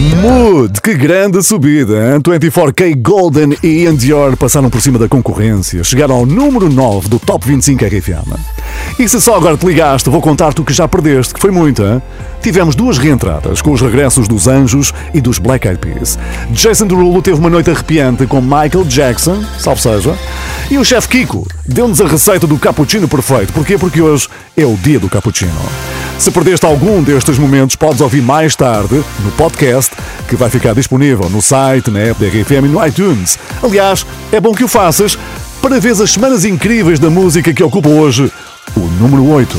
Mood, 0.00 0.80
que 0.80 0.94
grande 0.94 1.42
subida! 1.42 2.14
Hein? 2.14 2.20
24K 2.22 3.02
Golden 3.02 3.54
e 3.62 3.82
Ian 3.82 3.94
Dior 3.94 4.34
passaram 4.34 4.70
por 4.70 4.80
cima 4.80 4.98
da 4.98 5.06
concorrência, 5.06 5.84
chegaram 5.84 6.14
ao 6.14 6.24
número 6.24 6.70
9 6.70 7.06
do 7.10 7.18
Top 7.18 7.46
25 7.46 7.84
RFM. 7.84 8.34
E 8.98 9.06
se 9.06 9.20
só 9.20 9.36
agora 9.36 9.58
te 9.58 9.66
ligaste, 9.66 10.08
vou 10.08 10.22
contar-te 10.22 10.62
o 10.62 10.64
que 10.64 10.72
já 10.72 10.88
perdeste, 10.88 11.34
que 11.34 11.40
foi 11.40 11.50
muito, 11.50 11.82
hein? 11.82 12.00
Tivemos 12.40 12.74
duas 12.74 12.96
reentradas, 12.96 13.60
com 13.60 13.72
os 13.72 13.82
regressos 13.82 14.26
dos 14.26 14.48
Anjos 14.48 14.94
e 15.12 15.20
dos 15.20 15.38
Black 15.38 15.68
Eyed 15.68 15.78
Peas. 15.78 16.18
Jason 16.50 16.86
Derulo 16.86 17.20
teve 17.20 17.38
uma 17.38 17.50
noite 17.50 17.70
arrepiante 17.70 18.26
com 18.26 18.40
Michael 18.40 18.84
Jackson, 18.86 19.44
salve 19.58 19.82
seja, 19.82 20.16
e 20.70 20.78
o 20.78 20.84
chefe 20.84 21.08
Kiko 21.08 21.46
deu-nos 21.66 22.00
a 22.00 22.06
receita 22.06 22.46
do 22.46 22.58
cappuccino 22.58 23.06
perfeito. 23.06 23.52
Porquê? 23.52 23.76
Porque 23.76 24.00
hoje 24.00 24.28
é 24.56 24.64
o 24.64 24.76
dia 24.76 24.98
do 24.98 25.10
cappuccino. 25.10 25.52
Se 26.20 26.30
perdeste 26.30 26.66
algum 26.66 27.02
destes 27.02 27.38
momentos, 27.38 27.76
podes 27.76 28.02
ouvir 28.02 28.20
mais 28.20 28.54
tarde 28.54 29.02
no 29.24 29.30
podcast, 29.32 29.94
que 30.28 30.36
vai 30.36 30.50
ficar 30.50 30.74
disponível 30.74 31.28
no 31.28 31.42
site, 31.42 31.90
na 31.90 32.00
app 32.00 32.20
da 32.20 32.26
RFM 32.26 32.64
e 32.64 32.68
no 32.68 32.86
iTunes. 32.86 33.38
Aliás, 33.62 34.06
é 34.32 34.40
bom 34.40 34.54
que 34.54 34.64
o 34.64 34.68
faças 34.68 35.18
para 35.60 35.78
ver 35.78 35.92
as 35.92 36.10
semanas 36.10 36.44
incríveis 36.44 36.98
da 36.98 37.10
música 37.10 37.52
que 37.52 37.62
ocupa 37.62 37.88
hoje 37.88 38.32
o 38.76 38.80
número 38.80 39.28
8. 39.28 39.56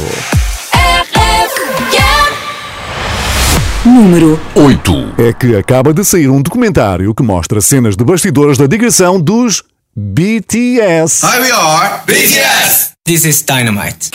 Número 3.85 4.39
8. 4.55 5.13
É 5.17 5.33
que 5.33 5.55
acaba 5.55 5.93
de 5.93 6.05
sair 6.05 6.29
um 6.29 6.41
documentário 6.41 7.13
que 7.15 7.23
mostra 7.23 7.59
cenas 7.61 7.95
de 7.95 8.03
bastidores 8.03 8.57
da 8.57 8.67
digressão 8.67 9.19
dos 9.19 9.63
BTS. 9.95 11.25
Here 11.25 11.41
we 11.41 11.51
are, 11.51 12.01
BTS! 12.05 12.91
This 13.05 13.25
is 13.25 13.41
Dynamite. 13.41 14.11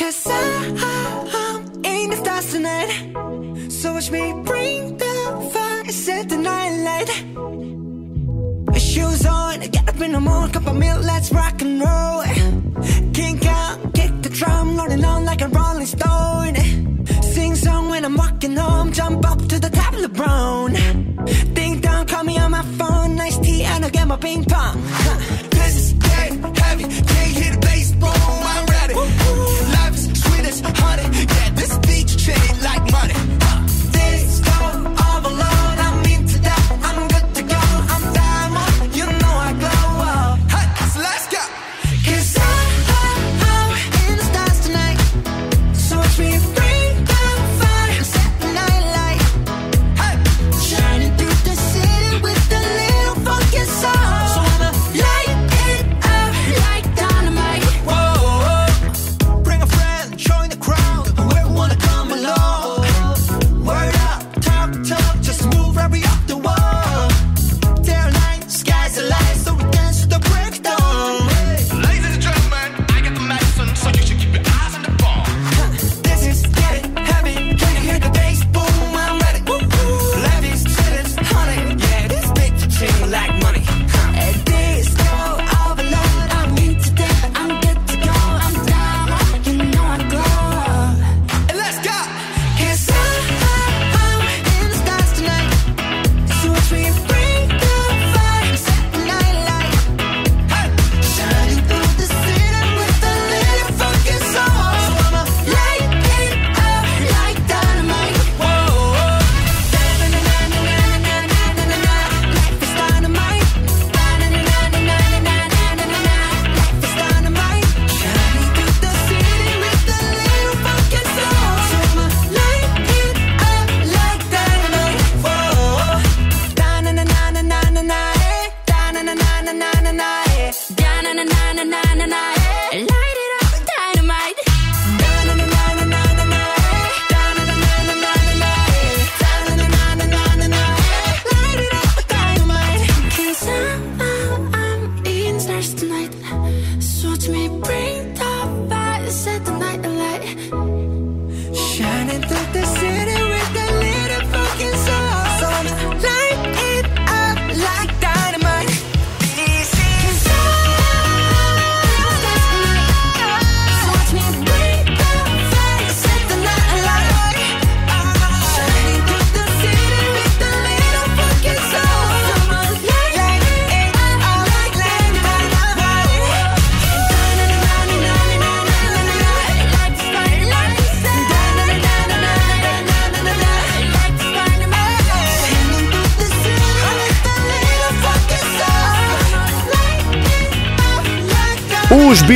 So 3.69 3.93
watch 3.93 4.11
me 4.11 4.33
On, 9.27 9.61
get 9.61 9.89
up 9.89 10.01
in 10.01 10.13
the 10.13 10.21
morning, 10.21 10.53
cup 10.53 10.67
of 10.67 10.77
milk, 10.77 11.03
let's 11.05 11.33
rock 11.33 11.61
and 11.63 11.81
roll. 11.81 12.23
Kink 13.13 13.45
out, 13.47 13.95
kick 13.95 14.13
the 14.23 14.29
drum, 14.29 14.77
rolling 14.77 15.05
on 15.05 15.25
like 15.25 15.41
a 15.43 15.49
rolling 15.49 15.87
stone. 15.87 16.55
Sing 17.23 17.55
song 17.55 17.89
when 17.89 18.05
I'm 18.05 18.17
walking 18.17 18.57
home, 18.57 18.93
jump 18.93 19.25
up 19.31 19.39
to 19.49 19.59
the 19.59 19.71
top 19.71 19.95
of 19.95 20.03
the 20.03 20.09
brown. 20.09 20.73
Ding 21.55 21.81
dong, 21.81 22.07
call 22.07 22.25
me 22.25 22.39
on 22.39 22.51
my 22.51 22.63
phone, 22.79 23.17
nice 23.17 23.39
tea, 23.39 23.63
and 23.65 23.85
I'll 23.85 23.91
get 23.91 24.07
my 24.07 24.17
ping 24.17 24.45
pong. 24.45 24.83
Huh. 24.87 25.49
This 25.51 25.77
is 25.77 25.93
dead 25.95 26.33
heavy, 26.59 26.85
can't 26.85 27.55
the 27.55 27.59
bass, 27.67 27.93
boom, 27.93 28.11
I'm 28.53 28.67
ready. 28.67 28.95
Life 28.95 29.95
is 29.95 30.23
sweet 30.23 30.45
as 30.51 30.61
honey, 30.61 31.09
yeah, 31.37 31.51
this 31.51 31.79
beach 31.79 32.13
chain 32.25 32.63
like 32.63 32.76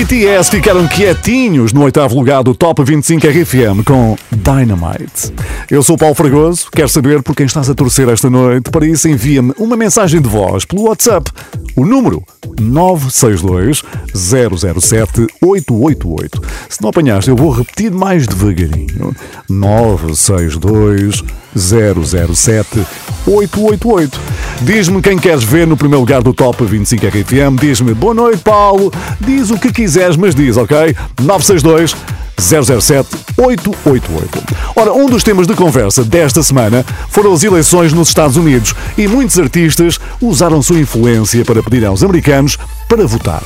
BTS 0.00 0.50
ficaram 0.50 0.88
quietinhos 0.88 1.74
no 1.74 1.82
oitavo 1.82 2.16
lugar 2.16 2.42
do 2.42 2.54
Top 2.54 2.82
25 2.82 3.26
RFM 3.26 3.84
com 3.84 4.16
Dynamite. 4.32 5.30
Eu 5.70 5.82
sou 5.82 5.94
o 5.94 5.98
Paulo 5.98 6.14
Fragoso, 6.14 6.70
quero 6.72 6.88
saber 6.88 7.22
por 7.22 7.36
quem 7.36 7.44
estás 7.44 7.68
a 7.68 7.74
torcer 7.74 8.08
esta 8.08 8.30
noite. 8.30 8.70
Para 8.70 8.86
isso, 8.86 9.06
envia-me 9.08 9.52
uma 9.58 9.76
mensagem 9.76 10.18
de 10.22 10.26
voz 10.26 10.64
pelo 10.64 10.84
WhatsApp. 10.84 11.30
O 11.76 11.84
número 11.84 12.22
962 12.58 13.82
007 14.14 15.26
888. 15.42 16.40
Se 16.70 16.80
não 16.80 16.88
apanhaste, 16.88 17.28
eu 17.28 17.36
vou 17.36 17.50
repetir 17.50 17.92
mais 17.92 18.26
devagarinho. 18.26 19.14
962 19.50 21.22
007 21.54 22.86
888. 23.26 24.20
Diz-me 24.62 25.00
quem 25.00 25.18
queres 25.18 25.42
ver 25.42 25.66
no 25.66 25.76
primeiro 25.76 26.00
lugar 26.00 26.22
do 26.22 26.32
Top 26.32 26.62
25 26.64 27.06
RFM. 27.06 27.58
Diz-me 27.58 27.94
boa 27.94 28.14
noite, 28.14 28.42
Paulo. 28.42 28.92
Diz 29.20 29.50
o 29.50 29.58
que 29.58 29.72
quiseres, 29.72 29.89
mas 30.16 30.34
diz, 30.34 30.56
ok? 30.56 30.94
962 31.22 31.94
007 32.40 33.08
888. 33.36 34.44
Ora, 34.74 34.92
um 34.92 35.06
dos 35.06 35.22
temas 35.22 35.46
de 35.46 35.54
conversa 35.54 36.02
desta 36.02 36.42
semana 36.42 36.84
foram 37.08 37.32
as 37.32 37.44
eleições 37.44 37.92
nos 37.92 38.08
Estados 38.08 38.36
Unidos 38.36 38.74
e 38.96 39.06
muitos 39.06 39.38
artistas 39.38 40.00
usaram 40.20 40.62
sua 40.62 40.80
influência 40.80 41.44
para 41.44 41.62
pedir 41.62 41.84
aos 41.84 42.02
americanos 42.02 42.56
para 42.88 43.06
votar. 43.06 43.42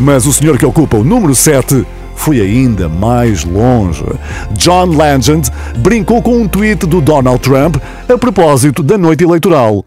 Mas 0.00 0.26
o 0.26 0.32
senhor 0.32 0.58
que 0.58 0.66
ocupa 0.66 0.96
o 0.96 1.04
número 1.04 1.34
7 1.34 1.84
foi 2.14 2.40
ainda 2.40 2.88
mais 2.88 3.44
longe. 3.44 4.04
John 4.52 4.96
Legend 4.96 5.50
brincou 5.78 6.22
com 6.22 6.40
um 6.40 6.48
tweet 6.48 6.86
do 6.86 7.00
Donald 7.00 7.40
Trump 7.40 7.76
a 8.08 8.16
propósito 8.16 8.82
da 8.82 8.96
noite 8.96 9.24
eleitoral. 9.24 9.84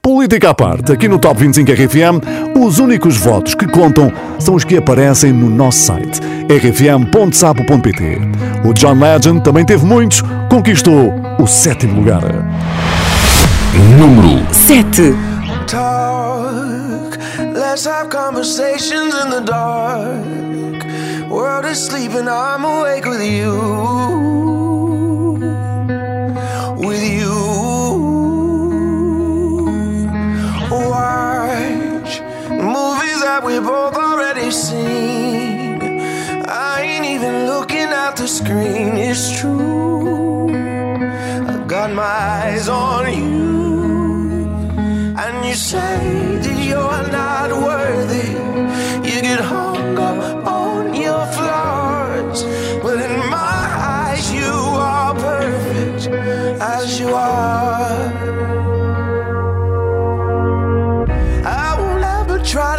Política 0.00 0.50
à 0.50 0.54
parte, 0.54 0.92
aqui 0.92 1.08
no 1.08 1.18
Top 1.18 1.38
25 1.38 1.70
RFM, 1.72 2.56
os 2.58 2.78
únicos 2.78 3.16
votos 3.16 3.54
que 3.54 3.66
contam 3.66 4.12
são 4.38 4.54
os 4.54 4.64
que 4.64 4.76
aparecem 4.76 5.32
no 5.32 5.48
nosso 5.48 5.78
site, 5.86 6.20
rfm.sapo.pt. 6.48 8.18
O 8.64 8.72
John 8.72 8.94
Legend 8.94 9.42
também 9.42 9.64
teve 9.64 9.84
muitos, 9.84 10.22
conquistou 10.50 11.14
o 11.38 11.46
sétimo 11.46 11.96
lugar. 11.96 12.22
Número 13.98 14.46
7. 14.52 15.14
Talk, 15.66 17.18
let's 17.54 17.86
have 17.86 18.08
conversations 18.08 19.14
in 19.14 19.30
the 19.30 19.40
dark. 19.40 20.38
World 21.28 21.66
is 21.66 21.78
sleeping, 21.78 22.28
I'm 22.28 22.64
awake 22.64 23.06
with 23.06 23.22
you. 23.22 24.37
That 33.38 33.46
we 33.46 33.58
both 33.60 33.94
already 33.94 34.50
seen. 34.50 35.80
I 36.48 36.80
ain't 36.82 37.06
even 37.06 37.46
looking 37.46 37.88
at 38.04 38.16
the 38.16 38.26
screen, 38.26 38.96
it's 38.96 39.38
true. 39.38 40.50
I 41.52 41.64
got 41.66 41.92
my 41.92 42.02
eyes 42.02 42.68
on 42.68 43.04
you. 43.12 44.48
And 45.24 45.46
you 45.46 45.54
say 45.54 46.38
that 46.42 46.58
you're 46.70 47.04
not 47.20 47.50
worthy. 47.68 48.30
You 49.08 49.16
get 49.22 49.40
hung 49.40 49.98
up 49.98 50.46
on 50.46 50.94
your 50.94 51.24
flaws. 51.36 52.42
But 52.82 52.98
in 53.08 53.18
my 53.38 53.62
eyes, 54.00 54.32
you 54.32 54.52
are 54.90 55.14
perfect 55.14 56.08
as 56.60 56.98
you 57.00 57.08
are. 57.14 57.77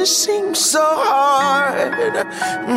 it 0.00 0.06
seems 0.06 0.58
so 0.58 0.82
hard. 0.82 1.92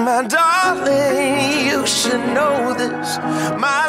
My 0.05 0.23
darling, 0.27 1.65
you 1.65 1.87
should 1.87 2.25
know 2.35 2.73
this. 2.73 3.17
My 3.57 3.82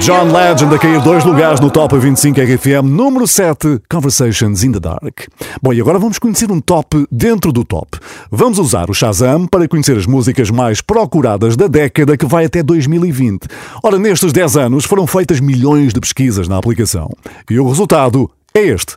John 0.00 0.32
Legend 0.32 0.74
a 0.74 0.78
cair 0.78 0.98
dois 1.02 1.24
lugares 1.26 1.60
no 1.60 1.70
Top 1.70 1.94
25 1.94 2.40
RFM, 2.40 2.84
número 2.84 3.26
7, 3.26 3.82
Conversations 3.86 4.64
in 4.64 4.72
the 4.72 4.80
Dark. 4.80 5.28
Bom, 5.60 5.74
e 5.74 5.80
agora 5.80 5.98
vamos 5.98 6.18
conhecer 6.18 6.50
um 6.50 6.58
top 6.58 7.06
dentro 7.12 7.52
do 7.52 7.62
top. 7.64 7.98
Vamos 8.30 8.58
usar 8.58 8.88
o 8.88 8.94
Shazam 8.94 9.46
para 9.46 9.68
conhecer 9.68 9.98
as 9.98 10.06
músicas 10.06 10.50
mais 10.50 10.80
procuradas 10.80 11.54
da 11.54 11.66
década 11.66 12.16
que 12.16 12.24
vai 12.24 12.46
até 12.46 12.62
2020. 12.62 13.46
Ora, 13.82 13.98
nestes 13.98 14.32
10 14.32 14.56
anos 14.56 14.86
foram 14.86 15.06
feitas 15.06 15.38
milhões 15.38 15.92
de 15.92 16.00
pesquisas 16.00 16.48
na 16.48 16.56
aplicação. 16.56 17.10
E 17.50 17.60
o 17.60 17.68
resultado 17.68 18.30
é 18.54 18.60
este. 18.60 18.96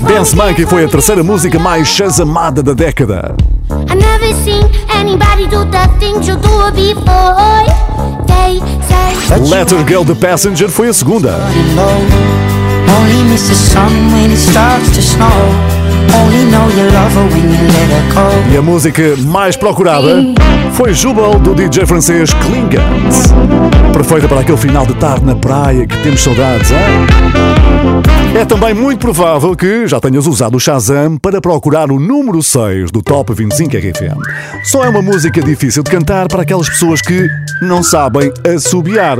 Dance 0.00 0.34
Monkey 0.34 0.64
foi 0.64 0.84
a 0.84 0.88
terceira 0.88 1.22
música 1.22 1.58
mais 1.58 1.88
shazamada 1.88 2.62
da 2.62 2.72
década. 2.72 3.34
Letter 9.50 9.86
Girl 9.86 10.04
The 10.04 10.14
Passenger 10.14 10.68
foi 10.68 10.88
a 10.88 10.92
segunda. 10.92 11.38
E 18.52 18.56
a 18.56 18.62
música 18.62 19.16
mais 19.26 19.56
procurada 19.56 20.24
foi 20.72 20.92
Jubal 20.94 21.38
do 21.38 21.54
DJ 21.54 21.86
francês 21.86 22.32
Klingans. 22.34 23.32
Perfeita 23.92 24.28
para 24.28 24.40
aquele 24.40 24.58
final 24.58 24.86
de 24.86 24.94
tarde 24.94 25.24
na 25.24 25.34
praia 25.34 25.86
que 25.86 25.96
temos 26.02 26.20
saudades, 26.20 26.70
hein? 26.70 28.38
É 28.38 28.44
também 28.44 28.74
muito 28.74 29.00
provável 29.00 29.56
que 29.56 29.86
já 29.86 29.98
tenhas 30.00 30.26
usado 30.26 30.56
o 30.56 30.60
Shazam 30.60 31.16
para 31.16 31.40
procurar 31.40 31.90
o 31.90 31.98
número 31.98 32.42
6 32.42 32.90
do 32.90 33.02
Top 33.02 33.32
25 33.32 33.76
RFM. 33.76 34.18
Só 34.64 34.84
é 34.84 34.88
uma 34.88 35.02
música 35.02 35.42
difícil 35.42 35.82
de 35.82 35.90
cantar 35.90 36.28
para 36.28 36.42
aquelas 36.42 36.68
pessoas 36.68 37.00
que 37.00 37.26
não 37.62 37.82
sabem 37.82 38.32
assobiar. 38.54 39.18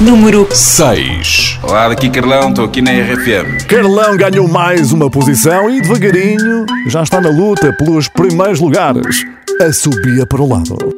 Número 0.00 0.46
6. 0.48 1.58
Olá, 1.60 1.88
daqui 1.88 2.08
Carlão, 2.08 2.50
estou 2.50 2.66
aqui 2.66 2.80
na 2.80 2.92
RFM. 2.92 3.66
Carlão 3.66 4.16
ganhou 4.16 4.46
mais 4.46 4.92
uma 4.92 5.10
posição 5.10 5.68
e 5.68 5.80
devagarinho 5.80 6.64
já 6.86 7.02
está 7.02 7.20
na 7.20 7.30
luta 7.30 7.72
pelos 7.72 8.06
primeiros 8.06 8.60
lugares. 8.60 9.24
A 9.60 9.72
subia 9.72 10.24
para 10.24 10.40
o 10.40 10.48
lado. 10.48 10.97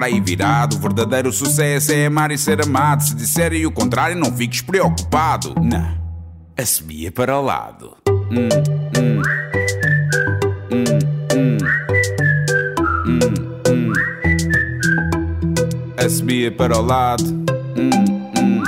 aí 0.03 0.19
virado. 0.19 0.75
O 0.75 0.79
verdadeiro 0.79 1.31
sucesso 1.31 1.91
é 1.91 2.05
amar 2.05 2.31
e 2.31 2.37
ser 2.37 2.61
amado. 2.61 3.03
Se 3.03 3.15
disserem 3.15 3.65
o 3.65 3.71
contrário, 3.71 4.17
não 4.17 4.35
fiques 4.35 4.61
preocupado. 4.61 5.53
Não, 5.61 5.97
assobia 6.57 7.11
para 7.11 7.37
o 7.37 7.41
lado. 7.41 7.95
Hum, 8.07 8.49
hum. 8.97 9.21
Assobia 15.97 16.51
para 16.51 16.77
o 16.77 16.81
lado. 16.81 17.23
Hum, 17.77 17.89
hum. 18.37 18.63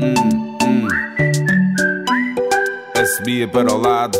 Hum. 0.00 0.88
Assobia 2.94 3.48
para 3.48 3.72
o 3.72 3.76
lado. 3.76 4.18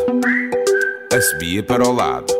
Assobia 1.13 1.63
para 1.63 1.89
o 1.89 1.93
lado. 1.93 2.40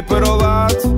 para 0.00 0.28
o 0.28 0.36
lado. 0.36 0.96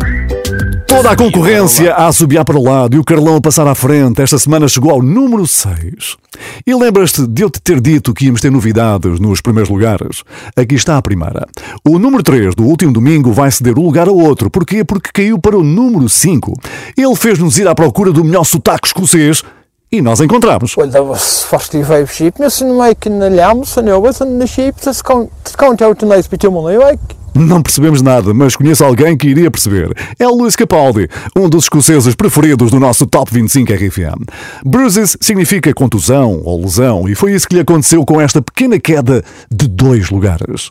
Toda 0.87 1.11
a 1.11 1.17
concorrência 1.17 1.93
a 1.93 2.07
assobiar 2.07 2.45
para 2.45 2.57
o 2.57 2.63
lado 2.63 2.95
e 2.95 2.99
o 2.99 3.05
Carlão 3.05 3.37
a 3.37 3.41
passar 3.41 3.67
à 3.67 3.75
frente. 3.75 4.23
Esta 4.23 4.39
semana 4.39 4.69
chegou 4.69 4.93
ao 4.93 5.03
número 5.03 5.45
6. 5.47 6.17
E 6.65 6.75
lembras-te 6.75 7.27
de 7.27 7.43
eu 7.43 7.51
te 7.51 7.61
ter 7.61 7.81
dito 7.81 8.15
que 8.15 8.27
íamos 8.27 8.41
ter 8.41 8.51
novidades 8.51 9.19
nos 9.19 9.41
primeiros 9.41 9.71
lugares? 9.71 10.23
Aqui 10.55 10.77
está 10.77 10.97
a 10.97 11.03
primeira. 11.03 11.49
O 11.85 11.99
número 11.99 12.23
3 12.23 12.55
do 12.55 12.65
último 12.65 12.93
domingo 12.93 13.33
vai 13.33 13.51
ceder 13.51 13.77
o 13.77 13.83
lugar 13.83 14.07
a 14.07 14.13
outro. 14.13 14.49
Porquê? 14.49 14.85
Porque 14.85 15.11
caiu 15.13 15.39
para 15.39 15.59
o 15.59 15.65
número 15.65 16.09
5. 16.09 16.53
Ele 16.97 17.17
fez-nos 17.17 17.59
ir 17.59 17.67
à 17.67 17.75
procura 17.75 18.13
do 18.13 18.23
melhor 18.23 18.45
sotaque 18.45 18.87
escocês 18.87 19.43
e 19.95 20.03
nós 20.03 20.21
encontramos. 20.21 20.77
Well, 20.77 20.91
that 20.91 21.05
was 21.05 21.45
45 21.45 22.13
sheep. 22.13 22.41
Missing 22.41 22.77
making 22.77 23.21
the 23.21 23.31
lambs 23.31 23.77
and 23.77 23.89
over 23.89 24.11
and 24.21 24.41
the 24.41 24.47
sheep 24.47 24.75
to 24.81 24.91
count, 25.05 25.31
to 25.45 25.57
count 25.57 25.83
out 25.83 25.99
the 26.01 26.07
nice 26.07 26.29
bit 26.29 26.45
of 26.45 26.53
money, 26.53 26.77
like. 26.77 27.01
Não 27.33 27.61
percebemos 27.61 28.01
nada, 28.01 28.33
mas 28.33 28.55
conheço 28.55 28.85
alguém 28.85 29.17
que 29.17 29.29
iria 29.29 29.51
perceber. 29.51 29.93
É 30.21 30.27
o 30.27 30.35
Luís 30.35 30.55
Capaldi, 30.55 31.09
um 31.37 31.49
dos 31.49 31.65
escoceses 31.65 32.15
preferidos 32.15 32.71
do 32.71 32.79
nosso 32.79 33.07
Top 33.07 33.33
25 33.33 33.73
RFM. 33.73 34.25
Bruises 34.65 35.17
significa 35.21 35.75
contusão 35.75 36.41
ou 36.45 36.61
lesão, 36.61 37.09
e 37.09 37.15
foi 37.17 37.33
isso 37.33 37.49
que 37.49 37.57
lhe 37.57 37.61
aconteceu 37.61 38.05
com 38.05 38.21
esta 38.21 38.41
pequena 38.41 38.79
queda 38.79 39.25
de 39.51 39.67
dois 39.67 40.11
lugares. 40.11 40.71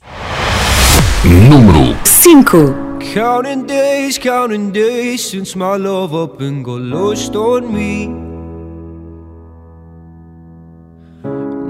Número 1.25 1.97
5. 2.05 2.93
Counting 3.13 3.65
days, 3.65 4.17
counting 4.17 4.71
days 4.71 5.21
since 5.21 5.57
my 5.57 5.77
love 5.77 6.15
up 6.15 6.41
and 6.41 6.63
got 6.63 6.79
lost 6.79 7.35
on 7.35 7.73
me. 7.73 8.32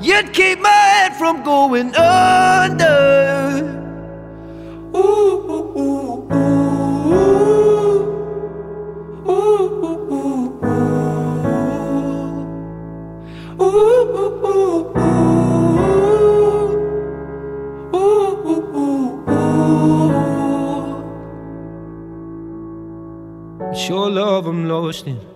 You'd 0.00 0.32
keep 0.32 0.60
my 0.60 0.68
head 0.68 1.16
from 1.16 1.42
going 1.42 1.94
under. 1.94 2.94
Ooh, 4.94 5.50
ooh, 5.50 5.96
your 23.88 24.10
love 24.10 24.46
I'm 24.46 24.68
lost 24.68 25.06
in. 25.06 25.35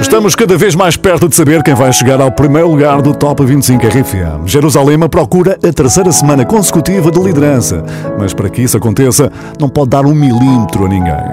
Estamos 0.00 0.36
cada 0.36 0.56
vez 0.56 0.74
mais 0.74 0.96
perto 0.96 1.28
de 1.28 1.34
saber 1.34 1.62
quem 1.62 1.74
vai 1.74 1.92
chegar 1.92 2.20
ao 2.20 2.30
primeiro 2.30 2.70
lugar 2.70 3.02
do 3.02 3.14
Top 3.14 3.44
25 3.44 3.86
RFM. 3.86 4.46
Jerusalém 4.46 4.98
procura 5.08 5.58
a 5.62 5.72
terceira 5.72 6.12
semana 6.12 6.44
consecutiva 6.44 7.10
de 7.10 7.20
liderança, 7.20 7.84
mas 8.18 8.32
para 8.32 8.48
que 8.48 8.62
isso 8.62 8.76
aconteça, 8.76 9.30
não 9.58 9.68
pode 9.68 9.90
dar 9.90 10.06
um 10.06 10.14
milímetro 10.14 10.84
a 10.84 10.88
ninguém. 10.88 11.24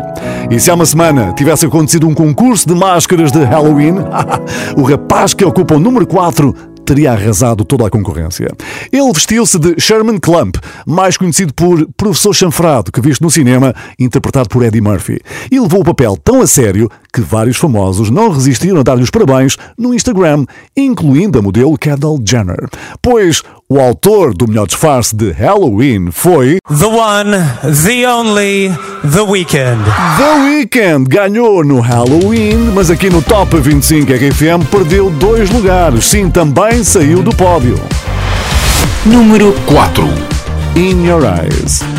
E 0.49 0.59
se 0.59 0.71
há 0.71 0.73
uma 0.73 0.85
semana 0.85 1.33
tivesse 1.33 1.65
acontecido 1.65 2.07
um 2.07 2.13
concurso 2.13 2.67
de 2.67 2.73
máscaras 2.73 3.31
de 3.31 3.43
Halloween, 3.43 3.95
o 4.75 4.83
rapaz 4.83 5.33
que 5.33 5.45
ocupa 5.45 5.75
o 5.75 5.79
número 5.79 6.07
4 6.07 6.55
teria 6.89 7.11
arrasado 7.11 7.63
toda 7.63 7.85
a 7.85 7.89
concorrência. 7.89 8.49
Ele 8.91 9.13
vestiu-se 9.13 9.59
de 9.59 9.79
Sherman 9.79 10.17
Clump, 10.17 10.55
mais 10.87 11.17
conhecido 11.17 11.53
por 11.53 11.87
Professor 11.95 12.33
Chanfrado, 12.33 12.91
que 12.91 12.99
viste 12.99 13.21
no 13.21 13.29
cinema, 13.29 13.75
interpretado 13.99 14.49
por 14.49 14.63
Eddie 14.63 14.81
Murphy. 14.81 15.19
E 15.51 15.59
levou 15.59 15.81
o 15.81 15.85
papel 15.85 16.17
tão 16.17 16.41
a 16.41 16.47
sério 16.47 16.89
que 17.13 17.21
vários 17.21 17.57
famosos 17.57 18.09
não 18.09 18.31
resistiram 18.31 18.79
a 18.79 18.83
dar-lhe 18.83 19.03
os 19.03 19.11
parabéns 19.11 19.55
no 19.77 19.93
Instagram, 19.93 20.47
incluindo 20.75 21.37
a 21.37 21.43
modelo 21.43 21.77
Kendall 21.77 22.19
Jenner. 22.25 22.67
Pois 23.03 23.43
o 23.71 23.79
autor 23.79 24.33
do 24.33 24.47
melhor 24.47 24.65
disfarce 24.65 25.15
de 25.15 25.31
Halloween 25.31 26.09
foi. 26.11 26.57
The 26.67 26.87
one, 26.87 27.37
the 27.85 28.07
only, 28.07 28.75
The 29.13 29.21
Weeknd. 29.21 29.85
The 30.17 30.39
Weeknd 30.43 31.07
ganhou 31.07 31.63
no 31.63 31.79
Halloween, 31.79 32.71
mas 32.73 32.89
aqui 32.89 33.11
no 33.11 33.21
Top 33.21 33.55
25 33.55 34.11
RFM 34.11 34.65
perdeu 34.71 35.11
dois 35.11 35.51
lugares. 35.51 36.05
Sim, 36.05 36.31
também 36.31 36.83
saiu 36.83 37.21
do 37.21 37.29
pódio. 37.29 37.79
Número 39.05 39.53
4. 39.67 40.03
In 40.75 41.05
Your 41.05 41.21
Eyes. 41.23 41.98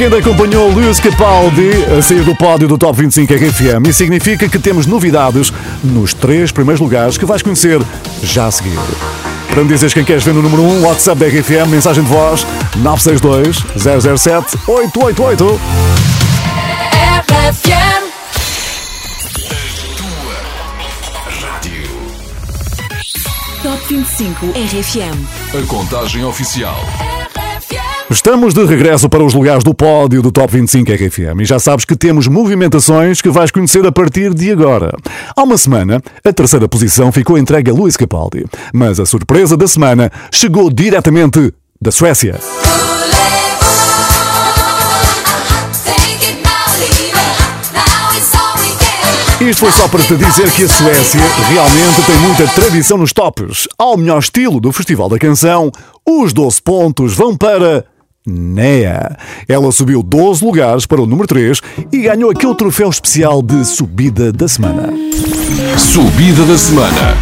The 0.00 0.06
Weeknd 0.06 0.16
acompanhou 0.16 0.70
Luís 0.70 0.98
Capaldi 0.98 1.72
a 1.94 2.00
sair 2.00 2.22
do 2.22 2.34
pódio 2.34 2.66
do 2.66 2.78
Top 2.78 2.98
25 2.98 3.34
RFM 3.34 3.86
e 3.86 3.92
significa 3.92 4.48
que 4.48 4.58
temos 4.58 4.86
novidades 4.86 5.52
nos 5.84 6.14
três 6.14 6.50
primeiros 6.50 6.80
lugares 6.80 7.18
que 7.18 7.26
vais 7.26 7.42
conhecer 7.42 7.82
já 8.22 8.46
a 8.46 8.50
seguir. 8.50 8.78
Para 9.50 9.62
me 9.62 9.68
dizeres 9.68 9.92
quem 9.92 10.02
queres 10.02 10.24
ver 10.24 10.32
no 10.32 10.40
número 10.40 10.62
1, 10.62 10.84
WhatsApp 10.84 11.20
da 11.20 11.26
RFM, 11.26 11.68
mensagem 11.68 12.02
de 12.02 12.08
voz 12.08 12.46
962 12.76 13.58
007 13.76 14.56
888. 14.66 15.60
RFM. 17.28 18.10
Top 23.62 23.86
25 23.86 24.46
RFM. 24.46 25.58
A 25.62 25.66
contagem 25.66 26.24
oficial. 26.24 26.80
Estamos 28.10 28.52
de 28.52 28.64
regresso 28.64 29.08
para 29.08 29.22
os 29.22 29.32
lugares 29.32 29.62
do 29.62 29.72
pódio 29.72 30.20
do 30.20 30.32
Top 30.32 30.52
25 30.52 30.90
RFM 30.90 31.42
e 31.42 31.44
já 31.44 31.60
sabes 31.60 31.84
que 31.84 31.94
temos 31.94 32.26
movimentações 32.26 33.22
que 33.22 33.30
vais 33.30 33.52
conhecer 33.52 33.86
a 33.86 33.92
partir 33.92 34.34
de 34.34 34.50
agora. 34.50 34.90
Há 35.36 35.44
uma 35.44 35.56
semana, 35.56 36.02
a 36.24 36.32
terceira 36.32 36.68
posição 36.68 37.12
ficou 37.12 37.38
entregue 37.38 37.70
a 37.70 37.72
Luís 37.72 37.96
Capaldi, 37.96 38.44
mas 38.74 38.98
a 38.98 39.06
surpresa 39.06 39.56
da 39.56 39.68
semana 39.68 40.10
chegou 40.32 40.72
diretamente 40.72 41.54
da 41.80 41.92
Suécia. 41.92 42.34
Isto 49.40 49.60
foi 49.60 49.72
só 49.72 49.88
para 49.88 50.02
te 50.02 50.16
dizer 50.16 50.50
que 50.50 50.64
a 50.64 50.68
Suécia 50.68 51.20
realmente 51.48 52.02
tem 52.06 52.16
muita 52.18 52.46
tradição 52.48 52.98
nos 52.98 53.12
tops. 53.12 53.66
Ao 53.78 53.96
melhor 53.96 54.18
estilo 54.18 54.60
do 54.60 54.70
Festival 54.70 55.08
da 55.08 55.18
Canção, 55.18 55.70
os 56.06 56.32
12 56.32 56.60
pontos 56.60 57.14
vão 57.14 57.36
para 57.36 57.86
Nea. 58.26 59.16
Ela 59.48 59.72
subiu 59.72 60.02
12 60.02 60.44
lugares 60.44 60.86
para 60.86 61.00
o 61.00 61.06
número 61.06 61.26
3 61.26 61.60
e 61.90 61.98
ganhou 62.02 62.30
aquele 62.30 62.54
troféu 62.54 62.90
especial 62.90 63.40
de 63.42 63.64
subida 63.64 64.30
da 64.32 64.46
semana. 64.46 64.92
Subida 65.78 66.44
da 66.44 66.58
semana. 66.58 67.16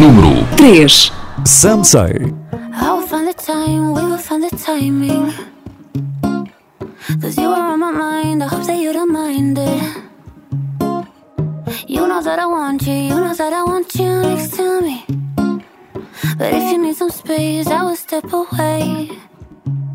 Número 0.00 0.46
3. 0.56 1.12
Some 1.44 1.84
say. 1.84 2.32
I 2.74 2.92
will 2.92 3.06
find 3.06 3.26
the 3.26 3.34
time, 3.34 3.92
we 3.92 4.02
will 4.02 4.18
find 4.18 4.42
the 4.42 4.56
timing. 4.56 5.32
Cause 7.20 7.36
you 7.36 7.50
are 7.50 7.74
on 7.74 7.80
my 7.80 7.92
mind, 7.92 8.42
I 8.42 8.46
hope 8.46 8.64
that 8.66 8.78
you 8.78 8.92
don't 8.92 9.12
mind 9.12 9.58
it. 9.58 10.02
You 11.86 12.06
know 12.06 12.22
that 12.22 12.38
I 12.38 12.46
want 12.46 12.86
you, 12.86 12.94
you 12.94 13.20
know 13.20 13.34
that 13.34 13.52
I 13.52 13.62
want 13.64 13.94
you 13.96 14.22
next 14.22 14.56
to 14.56 14.80
me. 14.80 15.04
But 16.38 16.54
if 16.54 16.72
you 16.72 16.78
need 16.78 16.96
some 16.96 17.10
space, 17.10 17.66
I 17.66 17.82
will 17.82 17.96
step 17.96 18.32
away. 18.32 19.10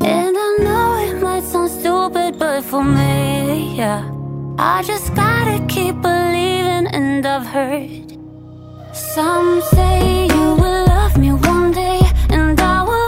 And 0.00 0.36
I 0.36 0.56
know 0.60 0.96
it 1.08 1.20
might 1.22 1.44
sound 1.44 1.70
stupid, 1.70 2.38
but 2.38 2.62
for 2.62 2.82
me, 2.84 3.76
yeah. 3.76 4.08
I 4.58 4.82
just 4.82 5.14
gotta 5.14 5.64
keep 5.66 6.00
believing, 6.02 6.86
and 6.98 7.24
I've 7.26 7.46
heard 7.46 8.16
some 8.92 9.60
say 9.62 10.26
you 10.26 10.54
will 10.60 10.86
love 10.86 11.16
me 11.16 11.32
one 11.32 11.72
day, 11.72 12.00
and 12.30 12.60
I 12.60 12.82
will 12.82 13.07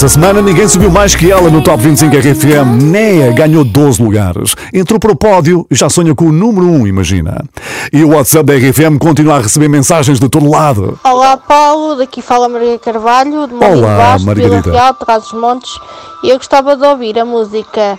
Esta 0.00 0.08
semana 0.08 0.40
ninguém 0.40 0.66
subiu 0.66 0.90
mais 0.90 1.14
que 1.14 1.30
ela 1.30 1.50
no 1.50 1.62
Top 1.62 1.82
25 1.82 2.16
RFM. 2.16 2.84
Nea 2.84 3.32
ganhou 3.32 3.62
12 3.62 4.02
lugares. 4.02 4.56
Entrou 4.72 4.98
para 4.98 5.12
o 5.12 5.14
pódio 5.14 5.66
e 5.70 5.74
já 5.74 5.90
sonha 5.90 6.14
com 6.14 6.24
o 6.24 6.32
número 6.32 6.66
1, 6.66 6.86
imagina. 6.86 7.44
E 7.92 8.02
o 8.02 8.14
WhatsApp 8.14 8.46
da 8.46 8.54
RFM 8.54 8.96
continua 8.98 9.36
a 9.36 9.40
receber 9.40 9.68
mensagens 9.68 10.18
de 10.18 10.26
todo 10.26 10.48
lado. 10.48 10.98
Olá 11.04 11.36
Paulo, 11.36 11.96
daqui 11.96 12.22
fala 12.22 12.48
Maria 12.48 12.78
Carvalho, 12.78 13.46
de 13.46 13.52
Moinho 13.52 13.76
Olá, 13.76 13.96
Baixo, 13.98 14.24
Margarida. 14.24 14.62
Vila 14.62 14.74
Real, 14.74 14.94
Trás 14.94 15.22
dos 15.24 15.32
Montes. 15.34 15.78
E 16.24 16.30
eu 16.30 16.38
gostava 16.38 16.78
de 16.78 16.86
ouvir 16.86 17.18
a 17.18 17.26
música 17.26 17.98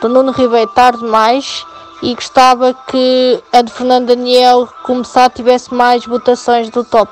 do 0.00 0.08
Nuno 0.08 0.30
Ribeiro 0.30 0.70
Tarde 0.70 1.04
Mais 1.04 1.66
e 2.00 2.14
gostava 2.14 2.72
que 2.86 3.42
a 3.52 3.60
de 3.60 3.72
Fernando 3.72 4.06
Daniel 4.06 4.68
começar 4.84 5.28
tivesse 5.30 5.74
mais 5.74 6.06
votações 6.06 6.70
do 6.70 6.84
top. 6.84 7.10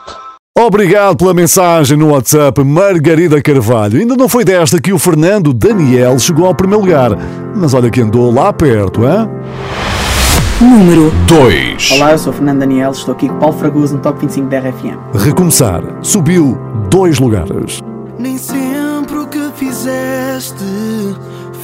Obrigado 0.59 1.17
pela 1.17 1.33
mensagem 1.33 1.97
no 1.97 2.09
WhatsApp, 2.09 2.65
Margarida 2.65 3.41
Carvalho. 3.41 4.01
Ainda 4.01 4.17
não 4.17 4.29
foi 4.29 4.45
desta 4.45 4.81
que 4.81 4.93
o 4.93 4.99
Fernando 4.99 5.55
Daniel 5.55 6.19
chegou 6.19 6.47
ao 6.47 6.55
primeiro 6.55 6.85
lugar. 6.85 7.13
Mas 7.55 7.75
olha 7.75 7.89
que 7.89 8.01
andou 8.01 8.35
lá 8.35 8.53
perto, 8.53 9.05
hein? 9.05 9.31
Número 10.61 11.13
2. 11.29 11.93
Olá, 11.93 12.11
eu 12.11 12.19
sou 12.19 12.33
o 12.33 12.37
Fernando 12.37 12.59
Daniel, 12.59 12.91
estou 12.91 13.15
aqui 13.15 13.29
com 13.29 13.39
Paulo 13.39 13.57
Fragoso 13.57 13.95
no 13.95 14.01
Top 14.01 14.19
25 14.21 14.49
da 14.49 14.59
RFM. 14.59 14.99
Recomeçar. 15.15 15.81
Subiu 16.03 16.59
dois 16.91 17.21
lugares. 17.21 17.81
Nem 18.19 18.37
sempre 18.37 19.17
o 19.17 19.29
que 19.29 19.51
fizeste 19.55 20.65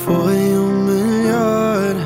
foi 0.06 0.56
o 0.56 0.70
melhor. 0.86 1.96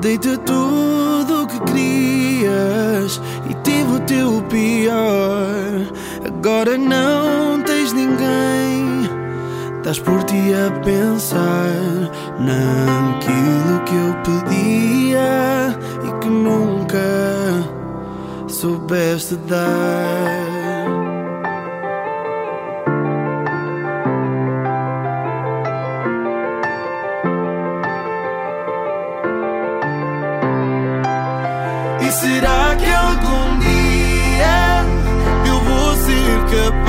Dei-te 0.00 0.34
tudo 0.38 1.42
o 1.42 1.46
que 1.46 1.60
querias 1.60 3.20
e 3.50 3.54
tive 3.62 3.96
o 3.96 4.00
teu 4.00 4.42
pior. 4.48 5.65
Agora 6.46 6.78
não 6.78 7.60
tens 7.60 7.92
ninguém. 7.92 9.10
Estás 9.78 9.98
por 9.98 10.22
ti 10.22 10.54
a 10.54 10.70
pensar 10.84 11.72
naquilo 12.38 13.80
que 13.84 13.96
eu 13.96 14.14
pedia 14.22 15.76
e 16.06 16.20
que 16.20 16.28
nunca 16.28 16.98
soubeste 18.46 19.34
dar. 19.48 20.55
Ser 36.48 36.85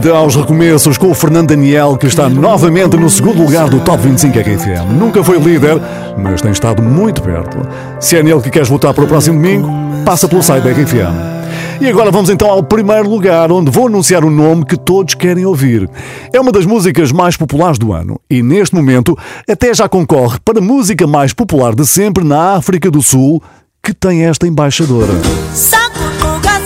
Brinde 0.00 0.16
aos 0.16 0.34
recomeços 0.34 0.96
com 0.96 1.10
o 1.10 1.14
Fernando 1.14 1.48
Daniel, 1.48 1.94
que 1.98 2.06
está 2.06 2.26
novamente 2.26 2.96
no 2.96 3.10
segundo 3.10 3.42
lugar 3.42 3.68
do 3.68 3.80
Top 3.80 4.02
25 4.02 4.38
RFM. 4.38 4.98
Nunca 4.98 5.22
foi 5.22 5.38
líder, 5.38 5.78
mas 6.16 6.40
tem 6.40 6.50
estado 6.50 6.82
muito 6.82 7.20
perto. 7.20 7.58
Se 8.00 8.16
é 8.16 8.22
nele 8.22 8.40
que 8.40 8.48
queres 8.48 8.68
votar 8.68 8.94
para 8.94 9.04
o 9.04 9.06
próximo 9.06 9.36
domingo, 9.36 9.68
passa 10.02 10.26
pelo 10.26 10.42
site 10.42 10.64
da 10.64 10.70
RFM. 10.70 11.82
E 11.82 11.88
agora 11.88 12.10
vamos 12.10 12.30
então 12.30 12.48
ao 12.48 12.62
primeiro 12.62 13.10
lugar, 13.10 13.52
onde 13.52 13.70
vou 13.70 13.88
anunciar 13.88 14.24
um 14.24 14.30
nome 14.30 14.64
que 14.64 14.78
todos 14.78 15.12
querem 15.14 15.44
ouvir. 15.44 15.86
É 16.32 16.40
uma 16.40 16.50
das 16.50 16.64
músicas 16.64 17.12
mais 17.12 17.36
populares 17.36 17.78
do 17.78 17.92
ano 17.92 18.18
e, 18.30 18.42
neste 18.42 18.74
momento, 18.74 19.14
até 19.46 19.74
já 19.74 19.86
concorre 19.86 20.38
para 20.42 20.60
a 20.60 20.62
música 20.62 21.06
mais 21.06 21.34
popular 21.34 21.74
de 21.74 21.86
sempre 21.86 22.24
na 22.24 22.54
África 22.54 22.90
do 22.90 23.02
Sul, 23.02 23.42
que 23.82 23.92
tem 23.92 24.24
esta 24.24 24.46
embaixadora. 24.46 25.12
Sakutuka 25.52 26.60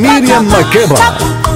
Miriam 0.00 0.42
Makeba. 0.42 0.94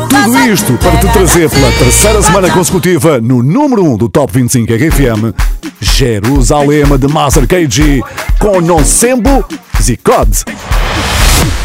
Tudo 0.08 0.38
isto 0.50 0.72
para 0.78 0.96
te 0.98 1.08
trazer 1.12 1.50
pela 1.50 1.70
terceira 1.72 2.22
semana 2.22 2.50
consecutiva 2.50 3.20
no 3.20 3.42
número 3.42 3.84
1 3.84 3.96
do 3.98 4.08
Top 4.08 4.32
25 4.32 4.72
RFM, 4.72 5.34
Jerusalém 5.80 6.84
de 6.98 7.08
Master 7.08 7.46
KG, 7.46 8.02
com 8.38 8.60
Nonsembo 8.60 9.44
Zicode. 9.80 10.44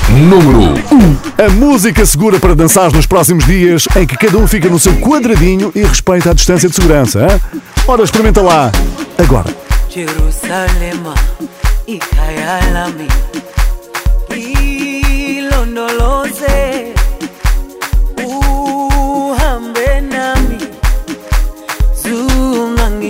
Número 0.10 0.74
1. 0.92 1.46
A 1.46 1.50
música 1.50 2.06
segura 2.06 2.40
para 2.40 2.54
dançar 2.54 2.92
nos 2.92 3.06
próximos 3.06 3.46
dias, 3.46 3.88
em 3.96 4.06
que 4.06 4.18
cada 4.18 4.38
um 4.38 4.48
fica 4.48 4.70
no 4.70 4.78
seu 4.78 4.94
quadradinho 4.98 5.72
e 5.74 5.82
respeita 5.82 6.32
a 6.32 6.34
distância 6.34 6.68
de 6.68 6.76
segurança. 6.76 7.22
Hein? 7.22 7.62
Ora, 7.88 8.04
experimenta 8.04 8.42
lá, 8.42 8.72
agora. 9.18 9.56
Jerusalema 9.90 11.14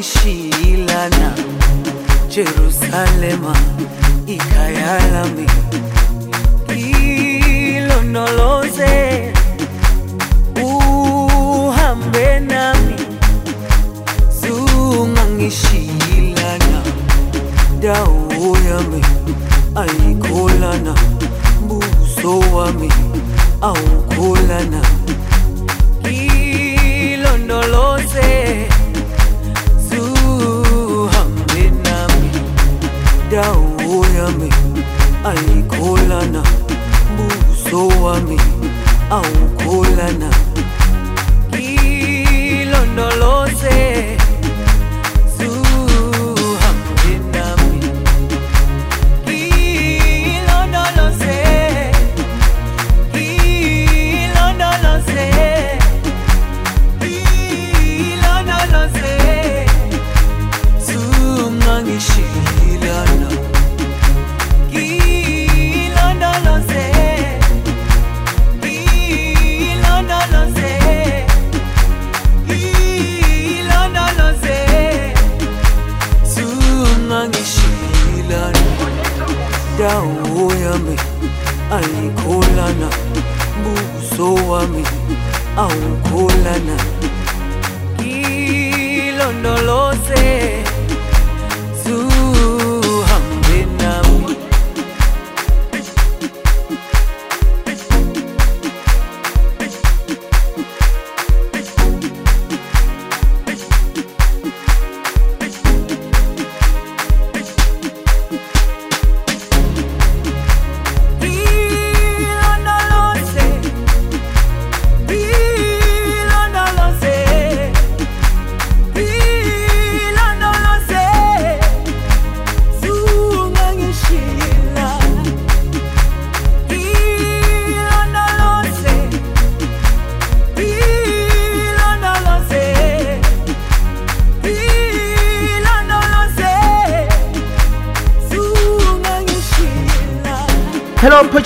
ishilana 0.06 1.34
jerusalema 2.30 3.56
ikayalami. 4.28 5.48
Ilondoloze 7.76 8.94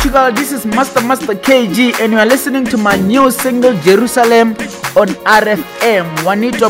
Portugal. 0.10 0.34
This 0.34 0.52
is 0.52 0.66
Master 0.66 1.02
Master 1.02 1.36
KG, 1.36 2.00
and 2.02 2.12
you 2.12 2.20
are 2.20 2.26
listening 2.26 2.66
to 2.66 2.78
my 2.78 2.96
new 2.96 3.30
single 3.32 3.74
Jerusalem 3.82 4.56
on 4.96 5.08
RFM. 5.26 6.06
Juanito. 6.24 6.70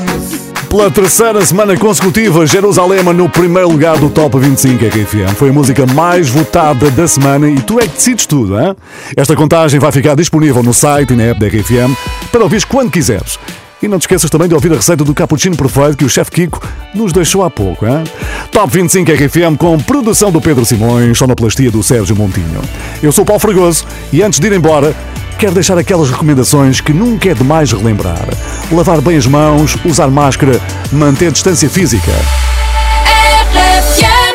Pela 0.70 0.92
terceira 0.92 1.44
semana 1.46 1.76
consecutiva, 1.78 2.46
Jerusalema 2.46 3.12
no 3.12 3.28
primeiro 3.28 3.70
lugar 3.70 3.98
do 3.98 4.10
Top 4.10 4.38
25 4.38 4.86
RFM. 4.86 5.36
Foi 5.36 5.50
a 5.50 5.54
música 5.54 5.86
mais 5.88 6.30
votada 6.30 6.92
da 6.92 7.08
semana 7.08 7.50
e 7.50 7.60
tu 7.62 7.80
é 7.80 7.84
que 7.84 7.96
decides 7.96 8.26
tudo, 8.26 8.60
hein? 8.60 8.76
Esta 9.16 9.36
contagem 9.36 9.80
vai 9.80 9.92
ficar 9.92 10.16
disponível 10.16 10.62
no 10.62 10.74
site 10.74 11.14
e 11.14 11.16
na 11.16 11.24
app 11.24 11.40
da 11.40 11.48
RFM 11.48 11.96
para 12.32 12.44
ouvir 12.44 12.66
quando 12.66 12.92
quiseres. 12.92 13.40
E 13.82 13.88
não 13.88 13.98
te 13.98 14.04
esqueças 14.04 14.30
também 14.30 14.48
de 14.48 14.54
ouvir 14.54 14.72
a 14.74 14.76
receita 14.76 15.04
do 15.04 15.14
cappuccino 15.14 15.56
perfeito 15.56 15.98
que 15.98 16.06
o 16.06 16.10
chefe 16.10 16.32
Kiko 16.32 16.62
nos 16.94 17.14
deixou 17.14 17.44
há 17.44 17.50
pouco. 17.50 17.86
Hein? 17.86 18.04
Top 18.52 18.72
25 18.72 19.12
RFM 19.12 19.58
com 19.58 19.78
produção 19.80 20.32
do 20.32 20.42
Pedro 20.42 20.66
Simões, 20.66 21.18
sonoplastia 21.18 21.72
do 21.72 21.82
Sérgio 21.82 22.16
Montinho. 22.16 22.62
Eu 23.02 23.12
sou 23.12 23.24
o 23.24 23.26
Paulo 23.26 23.40
Fragoso 23.40 23.86
e 24.12 24.22
antes 24.22 24.40
de 24.40 24.48
ir 24.48 24.54
embora, 24.54 24.94
quero 25.38 25.54
deixar 25.54 25.78
aquelas 25.78 26.12
recomendações 26.12 26.82
que 26.82 26.92
nunca 26.92 27.30
é 27.30 27.34
demais 27.34 27.72
relembrar. 27.72 28.28
Lavar 28.70 29.00
bem 29.00 29.16
as 29.16 29.26
mãos, 29.26 29.78
usar 29.86 30.10
máscara, 30.10 30.60
manter 30.92 31.32
distância 31.32 31.70
física. 31.70 32.12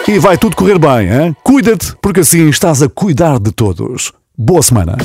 E 0.09 0.18
vai 0.18 0.38
tudo 0.38 0.57
correr 0.57 0.78
bem, 0.78 1.11
hein? 1.11 1.36
Cuida-te, 1.42 1.95
porque 2.01 2.20
assim 2.20 2.49
estás 2.49 2.82
a 2.82 2.88
cuidar 2.88 3.38
de 3.38 3.53
todos. 3.53 4.12
Boa 4.36 4.62
semana. 4.62 4.97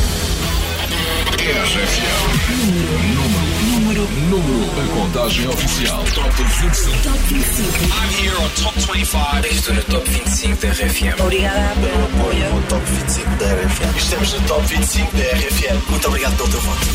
Contagem 5.09 5.47
oficial. 5.47 6.03
Top 6.13 6.29
25. 6.35 7.03
Top 7.03 7.17
25. 7.29 7.91
I'm 7.91 8.09
here 8.13 8.35
on 8.37 8.49
Top 8.61 8.75
25. 8.75 9.47
Estou 9.47 9.73
no 9.73 9.83
Top 9.83 10.07
25 10.07 10.61
da 10.61 10.67
RFM. 10.69 11.21
Obrigada 11.21 11.75
pelo 11.81 12.05
apoio. 12.05 12.49
No 12.53 12.61
Top 12.63 12.85
25 12.85 13.29
da 13.37 13.45
RFM. 13.45 13.97
Estamos 13.97 14.33
no 14.33 14.41
Top 14.47 14.67
25 14.67 15.17
da 15.17 15.23
RFM. 15.23 15.89
Muito 15.89 16.07
obrigado 16.07 16.37
pelo 16.37 16.49
teu 16.49 16.61
voto. 16.61 16.87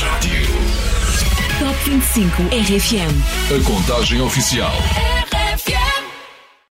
Rádio. 0.00 0.46
Top 1.58 1.90
25 1.90 2.42
RFM. 2.44 3.54
A 3.54 3.64
contagem 3.64 4.20
oficial. 4.22 4.72